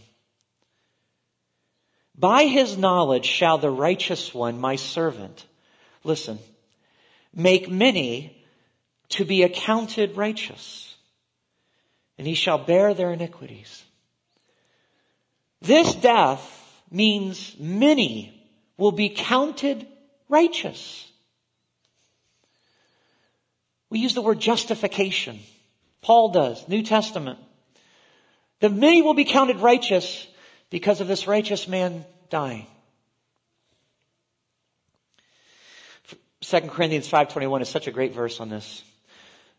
By 2.19 2.45
his 2.45 2.77
knowledge 2.77 3.27
shall 3.27 3.59
the 3.59 3.71
righteous 3.71 4.35
one, 4.35 4.59
my 4.59 4.77
servant, 4.77 5.47
listen, 6.03 6.39
make 7.35 7.71
many 7.71 8.45
to 9.11 9.25
be 9.25 9.43
accounted 9.43 10.17
righteous, 10.17 10.96
and 12.19 12.27
he 12.27 12.35
shall 12.35 12.59
bear 12.59 12.95
their 12.95 13.13
iniquities. 13.13 13.85
This 15.61 15.95
death 15.95 16.41
means 16.91 17.57
many 17.59 18.33
will 18.77 18.93
be 18.93 19.09
counted 19.09 19.87
righteous. 20.29 21.11
We 23.91 23.99
use 24.01 24.15
the 24.15 24.23
word 24.23 24.41
justification. 24.41 25.39
Paul 26.03 26.31
does, 26.31 26.69
New 26.69 26.83
Testament. 26.83 27.39
The 28.61 28.69
many 28.69 29.03
will 29.03 29.15
be 29.15 29.25
counted 29.25 29.59
righteous 29.59 30.27
because 30.71 31.01
of 31.01 31.09
this 31.09 31.27
righteous 31.27 31.69
man 31.69 32.05
dying. 32.31 32.67
2 36.41 36.61
Corinthians 36.63 37.09
5.21 37.09 37.63
is 37.63 37.69
such 37.69 37.87
a 37.87 37.91
great 37.91 38.15
verse 38.15 38.41
on 38.41 38.49
this. 38.49 38.85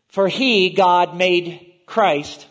For 0.08 0.26
he, 0.26 0.70
God, 0.70 1.16
made 1.16 1.74
Christ, 1.88 2.46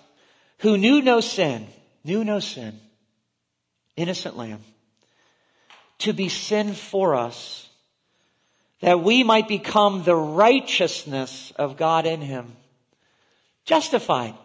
who 0.59 0.77
knew 0.77 1.01
no 1.01 1.21
sin, 1.21 1.67
knew 2.03 2.23
no 2.23 2.39
sin, 2.39 2.79
innocent 3.95 4.35
lamb, 4.35 4.63
to 5.99 6.11
be 6.11 6.27
sin 6.27 6.73
for 6.73 7.15
us 7.15 7.69
that 8.81 9.01
we 9.01 9.23
might 9.23 9.47
become 9.47 10.03
the 10.03 10.15
righteousness 10.15 11.51
of 11.55 11.77
God 11.77 12.05
in 12.05 12.21
him. 12.21 12.55
Justified. 13.65 14.35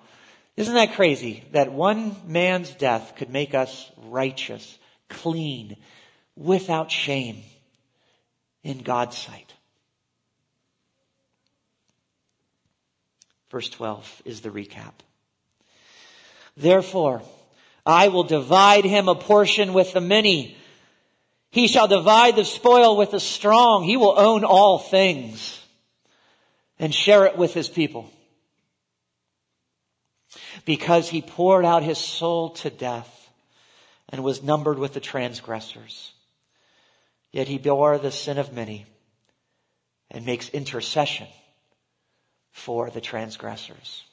Isn't 0.57 0.75
that 0.75 0.95
crazy 0.95 1.45
that 1.53 1.73
one 1.73 2.17
man's 2.27 2.71
death 2.71 3.15
could 3.17 3.31
make 3.31 3.55
us 3.55 3.91
righteous, 3.97 4.79
clean, 5.09 5.77
without 6.37 6.91
shame 6.91 7.43
in 8.63 8.79
God's 8.79 9.17
sight? 9.17 9.52
Verse 13.53 13.69
12 13.69 14.23
is 14.25 14.41
the 14.41 14.51
recap. 14.51 14.95
Therefore, 16.57 17.23
I 17.87 18.09
will 18.09 18.25
divide 18.25 18.85
him 18.85 19.09
a 19.09 19.15
portion 19.15 19.73
with 19.73 19.93
the 19.93 20.01
many 20.01 20.57
he 21.53 21.69
shall 21.69 21.87
divide 21.87 22.35
the 22.35 22.47
spoil 22.47 22.97
with 22.97 23.11
the 23.11 23.21
strong. 23.21 23.85
He 23.85 23.99
will 23.99 24.19
own 24.19 24.43
all 24.43 24.79
things 24.79 25.61
and 26.79 26.95
share 26.95 27.27
it 27.27 27.37
with 27.37 27.53
his 27.53 27.69
people. 27.69 28.11
Because 30.65 31.11
he 31.11 31.21
poured 31.21 31.67
out 31.67 31.83
his 31.83 31.99
soul 31.99 32.51
to 32.51 32.71
death 32.71 33.29
and 34.09 34.25
was 34.25 34.43
numbered 34.43 34.79
with 34.79 34.95
the 34.95 35.01
transgressors. 35.01 36.13
Yet 37.33 37.49
he 37.49 37.59
bore 37.59 37.99
the 37.99 38.11
sin 38.11 38.39
of 38.39 38.55
many 38.55 38.87
and 40.11 40.25
makes 40.25 40.49
intercession 40.49 41.29
for 42.53 42.91
the 42.91 43.01
transgressors. 43.01 44.05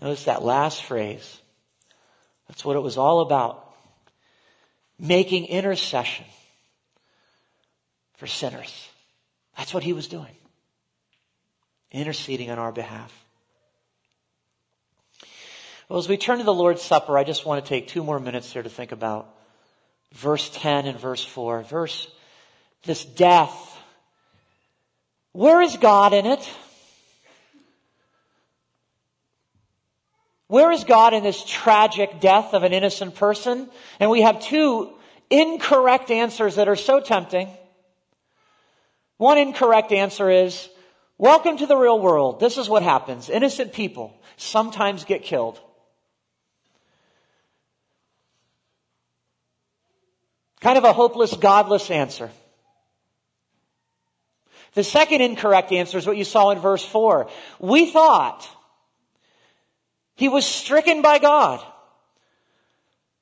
Notice 0.00 0.24
that 0.24 0.44
last 0.44 0.84
phrase. 0.84 1.40
That's 2.46 2.64
what 2.64 2.76
it 2.76 2.80
was 2.80 2.96
all 2.96 3.20
about 3.20 3.64
making 4.98 5.46
intercession 5.46 6.24
for 8.16 8.26
sinners. 8.26 8.88
That's 9.56 9.74
what 9.74 9.82
he 9.82 9.92
was 9.92 10.08
doing. 10.08 10.34
Interceding 11.90 12.50
on 12.50 12.58
our 12.58 12.72
behalf. 12.72 13.12
Well, 15.88 15.98
as 15.98 16.08
we 16.08 16.18
turn 16.18 16.38
to 16.38 16.44
the 16.44 16.52
Lord's 16.52 16.82
Supper, 16.82 17.16
I 17.16 17.24
just 17.24 17.46
want 17.46 17.64
to 17.64 17.68
take 17.68 17.88
two 17.88 18.04
more 18.04 18.20
minutes 18.20 18.52
here 18.52 18.62
to 18.62 18.68
think 18.68 18.92
about 18.92 19.34
verse 20.12 20.50
10 20.52 20.86
and 20.86 20.98
verse 20.98 21.24
4. 21.24 21.62
Verse, 21.62 22.08
this 22.84 23.04
death. 23.04 23.67
Where 25.32 25.60
is 25.62 25.76
God 25.76 26.14
in 26.14 26.26
it? 26.26 26.50
Where 30.48 30.72
is 30.72 30.84
God 30.84 31.12
in 31.12 31.22
this 31.22 31.44
tragic 31.44 32.20
death 32.20 32.54
of 32.54 32.62
an 32.62 32.72
innocent 32.72 33.14
person? 33.14 33.68
And 34.00 34.10
we 34.10 34.22
have 34.22 34.40
two 34.40 34.94
incorrect 35.30 36.10
answers 36.10 36.56
that 36.56 36.68
are 36.68 36.76
so 36.76 37.00
tempting. 37.00 37.48
One 39.18 39.36
incorrect 39.36 39.92
answer 39.92 40.30
is, 40.30 40.68
welcome 41.18 41.58
to 41.58 41.66
the 41.66 41.76
real 41.76 42.00
world. 42.00 42.40
This 42.40 42.56
is 42.56 42.68
what 42.68 42.82
happens. 42.82 43.28
Innocent 43.28 43.74
people 43.74 44.18
sometimes 44.38 45.04
get 45.04 45.22
killed. 45.22 45.60
Kind 50.60 50.78
of 50.78 50.84
a 50.84 50.92
hopeless, 50.92 51.36
godless 51.36 51.90
answer. 51.90 52.30
The 54.74 54.84
second 54.84 55.22
incorrect 55.22 55.72
answer 55.72 55.98
is 55.98 56.06
what 56.06 56.16
you 56.16 56.24
saw 56.24 56.50
in 56.50 56.58
verse 56.58 56.84
4. 56.84 57.28
We 57.58 57.90
thought 57.90 58.48
he 60.14 60.28
was 60.28 60.44
stricken 60.44 61.02
by 61.02 61.18
God. 61.18 61.64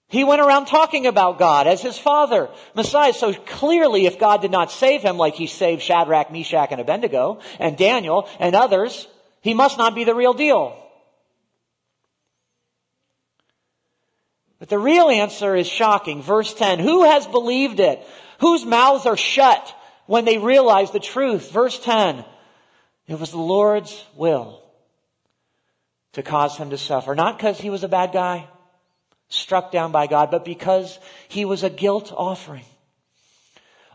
He 0.08 0.22
went 0.22 0.40
around 0.40 0.66
talking 0.66 1.06
about 1.06 1.38
God 1.38 1.66
as 1.66 1.82
his 1.82 1.98
father, 1.98 2.48
Messiah. 2.74 3.12
So 3.12 3.34
clearly, 3.34 4.06
if 4.06 4.18
God 4.18 4.40
did 4.40 4.52
not 4.52 4.70
save 4.70 5.02
him 5.02 5.16
like 5.16 5.34
he 5.34 5.46
saved 5.46 5.82
Shadrach, 5.82 6.30
Meshach, 6.30 6.68
and 6.70 6.80
Abednego, 6.80 7.40
and 7.58 7.76
Daniel, 7.76 8.28
and 8.38 8.54
others, 8.54 9.08
he 9.40 9.52
must 9.52 9.78
not 9.78 9.94
be 9.94 10.04
the 10.04 10.14
real 10.14 10.32
deal. 10.32 10.76
But 14.58 14.68
the 14.68 14.78
real 14.78 15.10
answer 15.10 15.54
is 15.54 15.66
shocking. 15.66 16.22
Verse 16.22 16.54
10, 16.54 16.78
who 16.78 17.04
has 17.04 17.26
believed 17.26 17.80
it? 17.80 18.00
Whose 18.40 18.64
mouths 18.64 19.06
are 19.06 19.16
shut 19.16 19.74
when 20.06 20.24
they 20.24 20.38
realized 20.38 20.92
the 20.92 21.00
truth? 21.00 21.50
Verse 21.50 21.78
10, 21.78 22.24
it 23.08 23.18
was 23.18 23.30
the 23.30 23.38
Lord's 23.38 24.04
will 24.14 24.62
to 26.12 26.22
cause 26.22 26.56
him 26.56 26.70
to 26.70 26.78
suffer. 26.78 27.14
Not 27.14 27.36
because 27.36 27.58
he 27.58 27.70
was 27.70 27.84
a 27.84 27.88
bad 27.88 28.12
guy, 28.12 28.48
struck 29.28 29.70
down 29.70 29.92
by 29.92 30.06
God, 30.06 30.30
but 30.30 30.44
because 30.44 30.98
he 31.28 31.44
was 31.44 31.62
a 31.62 31.70
guilt 31.70 32.12
offering. 32.16 32.64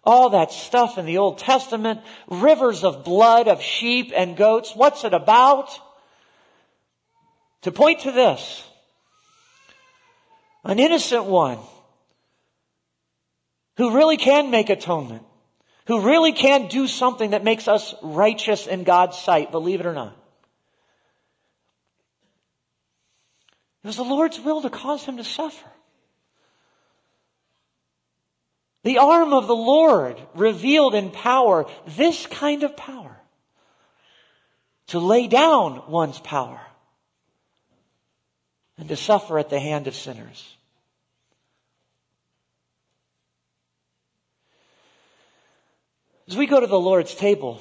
All 0.04 0.32
that 0.32 0.52
stuff 0.52 0.98
in 0.98 1.06
the 1.06 1.20
Old 1.20 1.38
Testament, 1.38 2.02
rivers 2.28 2.84
of 2.84 3.04
blood 3.04 3.48
of 3.48 3.62
sheep 3.62 4.12
and 4.16 4.36
goats, 4.36 4.76
what's 4.76 5.04
it 5.04 5.14
about? 5.14 5.70
To 7.64 7.72
point 7.72 8.02
to 8.02 8.12
this, 8.12 8.64
an 10.64 10.80
innocent 10.80 11.26
one 11.26 11.60
who 13.78 13.96
really 13.96 14.18
can 14.18 14.50
make 14.52 14.70
atonement, 14.70 15.24
who 15.92 16.00
really 16.00 16.32
can 16.32 16.68
do 16.68 16.88
something 16.88 17.32
that 17.32 17.44
makes 17.44 17.68
us 17.68 17.94
righteous 18.02 18.66
in 18.66 18.86
God's 18.86 19.18
sight, 19.18 19.52
believe 19.52 19.82
it 19.82 19.86
or 19.86 19.94
not. 19.94 20.16
It 23.84 23.88
was 23.88 23.98
the 23.98 24.04
Lord's 24.04 24.40
will 24.40 24.62
to 24.62 24.70
cause 24.70 25.04
him 25.04 25.18
to 25.18 25.26
suffer. 25.26 25.70
The 28.84 29.00
arm 29.00 29.34
of 29.34 29.48
the 29.48 29.54
Lord 29.54 30.18
revealed 30.34 30.96
in 30.96 31.12
power, 31.12 31.66
this 31.86 32.26
kind 32.26 32.64
of 32.64 32.78
power. 32.78 33.18
To 34.88 35.00
lay 35.00 35.28
down 35.28 35.92
one's 35.92 36.22
power 36.22 36.62
and 38.78 38.88
to 38.88 38.96
suffer 38.96 39.38
at 39.38 39.50
the 39.50 39.60
hand 39.60 39.88
of 39.88 39.96
sinners. 39.96 40.56
As 46.32 46.38
we 46.38 46.48
go 46.48 46.62
to 46.62 46.68
the 46.68 46.80
Lord's 46.80 47.14
table, 47.14 47.60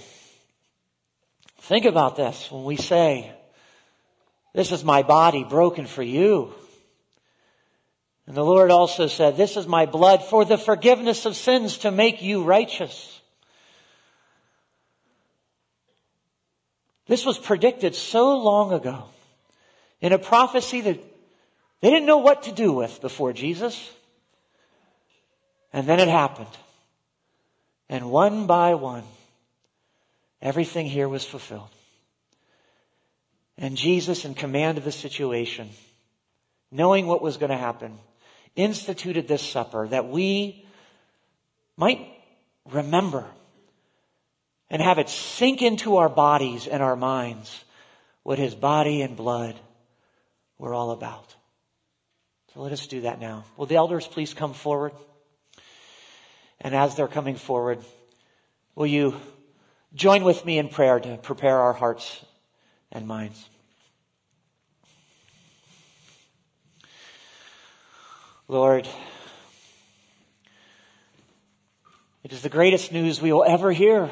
think 1.62 1.87
about 1.87 2.14
this 2.14 2.53
when 2.53 2.62
we 2.62 2.77
say, 2.77 3.29
this 4.55 4.71
is 4.71 4.85
my 4.85 5.03
body 5.03 5.43
broken 5.43 5.87
for 5.87 6.05
you. 6.05 6.55
And 8.29 8.37
the 8.37 8.45
Lord 8.45 8.71
also 8.71 9.09
said, 9.09 9.37
this 9.37 9.57
is 9.57 9.66
my 9.66 9.87
blood 9.87 10.23
for 10.23 10.45
the 10.45 10.57
forgiveness 10.57 11.27
of 11.27 11.35
sins 11.35 11.79
to 11.79 11.91
make 11.91 12.23
you 12.23 12.45
righteous. 12.45 13.21
This 17.09 17.27
was 17.27 17.39
predicted 17.39 17.97
so 17.97 18.39
long 18.39 18.73
ago 18.73 19.03
in 20.01 20.12
a 20.12 20.18
prophecy 20.18 20.81
that 20.83 21.01
they 21.81 21.91
didn't 21.91 22.07
know 22.07 22.18
what 22.18 22.45
to 22.45 22.53
do 22.53 22.73
with 22.73 23.01
before 23.01 23.33
Jesus. 23.33 23.91
And 25.73 25.89
then 25.89 25.99
it 25.99 26.07
happened. 26.07 26.47
And 27.91 28.09
one 28.09 28.47
by 28.47 28.76
one, 28.76 29.03
everything 30.41 30.86
here 30.86 31.09
was 31.09 31.26
fulfilled. 31.26 31.68
And 33.59 33.76
Jesus, 33.76 34.24
in 34.24 34.34
command 34.34 34.78
of 34.78 34.84
the 34.84 34.93
situation, 34.93 35.68
knowing 36.70 37.09
what 37.09 37.20
was 37.20 37.36
going 37.36 37.51
to 37.51 37.59
happen, 37.59 37.99
instituted 38.55 39.26
this 39.26 39.43
supper 39.43 39.88
that 39.88 40.09
we 40.09 40.64
might 41.76 42.07
remember 42.70 43.26
and 44.70 44.80
have 44.80 44.99
it 44.99 45.09
sink 45.09 45.61
into 45.61 45.97
our 45.97 46.09
bodies 46.09 46.68
and 46.68 46.84
our 46.84 46.95
minds 46.95 47.64
what 48.22 48.38
his 48.38 48.55
body 48.55 49.03
and 49.03 49.16
blood 49.16 49.59
were 50.59 50.72
all 50.72 50.93
about. 50.93 51.34
So 52.55 52.61
let 52.61 52.70
us 52.70 52.86
do 52.86 53.01
that 53.01 53.20
now. 53.20 53.45
Will 53.57 53.66
the 53.66 53.76
elders 53.76 54.07
please 54.07 54.32
come 54.32 54.55
forward? 54.55 54.93
And 56.61 56.74
as 56.74 56.94
they're 56.94 57.08
coming 57.08 57.36
forward, 57.36 57.78
will 58.74 58.86
you 58.86 59.16
join 59.94 60.24
with 60.24 60.44
me 60.44 60.58
in 60.58 60.68
prayer 60.68 61.00
to 61.00 61.16
prepare 61.16 61.58
our 61.58 61.72
hearts 61.72 62.24
and 62.92 63.06
minds? 63.06 63.48
Lord, 68.46 68.88
it 72.24 72.32
is 72.32 72.42
the 72.42 72.48
greatest 72.48 72.92
news 72.92 73.22
we 73.22 73.32
will 73.32 73.44
ever 73.44 73.70
hear 73.70 74.11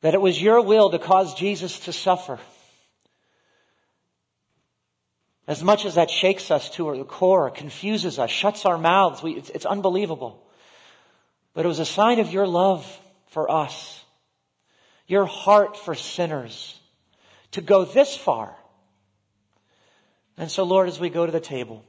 that 0.00 0.14
it 0.14 0.20
was 0.20 0.40
your 0.40 0.60
will 0.62 0.90
to 0.90 0.98
cause 0.98 1.34
Jesus 1.34 1.80
to 1.80 1.92
suffer. 1.92 2.38
As 5.48 5.62
much 5.62 5.86
as 5.86 5.94
that 5.94 6.10
shakes 6.10 6.50
us 6.50 6.68
to 6.72 6.88
our 6.88 7.04
core, 7.04 7.50
confuses 7.50 8.18
us, 8.18 8.30
shuts 8.30 8.66
our 8.66 8.76
mouths, 8.76 9.22
we, 9.22 9.32
it's, 9.32 9.48
it's 9.48 9.64
unbelievable. 9.64 10.46
But 11.54 11.64
it 11.64 11.68
was 11.68 11.78
a 11.78 11.86
sign 11.86 12.20
of 12.20 12.30
your 12.30 12.46
love 12.46 12.86
for 13.28 13.50
us, 13.50 14.04
your 15.06 15.24
heart 15.24 15.78
for 15.78 15.94
sinners, 15.94 16.78
to 17.52 17.62
go 17.62 17.86
this 17.86 18.14
far. 18.14 18.54
And 20.36 20.50
so, 20.50 20.64
Lord, 20.64 20.86
as 20.86 21.00
we 21.00 21.08
go 21.08 21.24
to 21.24 21.32
the 21.32 21.40
table, 21.40 21.82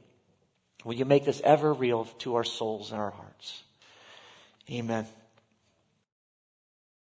will 0.82 0.94
you 0.94 1.04
make 1.04 1.26
this 1.26 1.42
ever 1.44 1.74
real 1.74 2.06
to 2.20 2.36
our 2.36 2.44
souls 2.44 2.92
and 2.92 3.00
our 3.00 3.10
hearts? 3.10 3.62
Amen. 4.70 5.06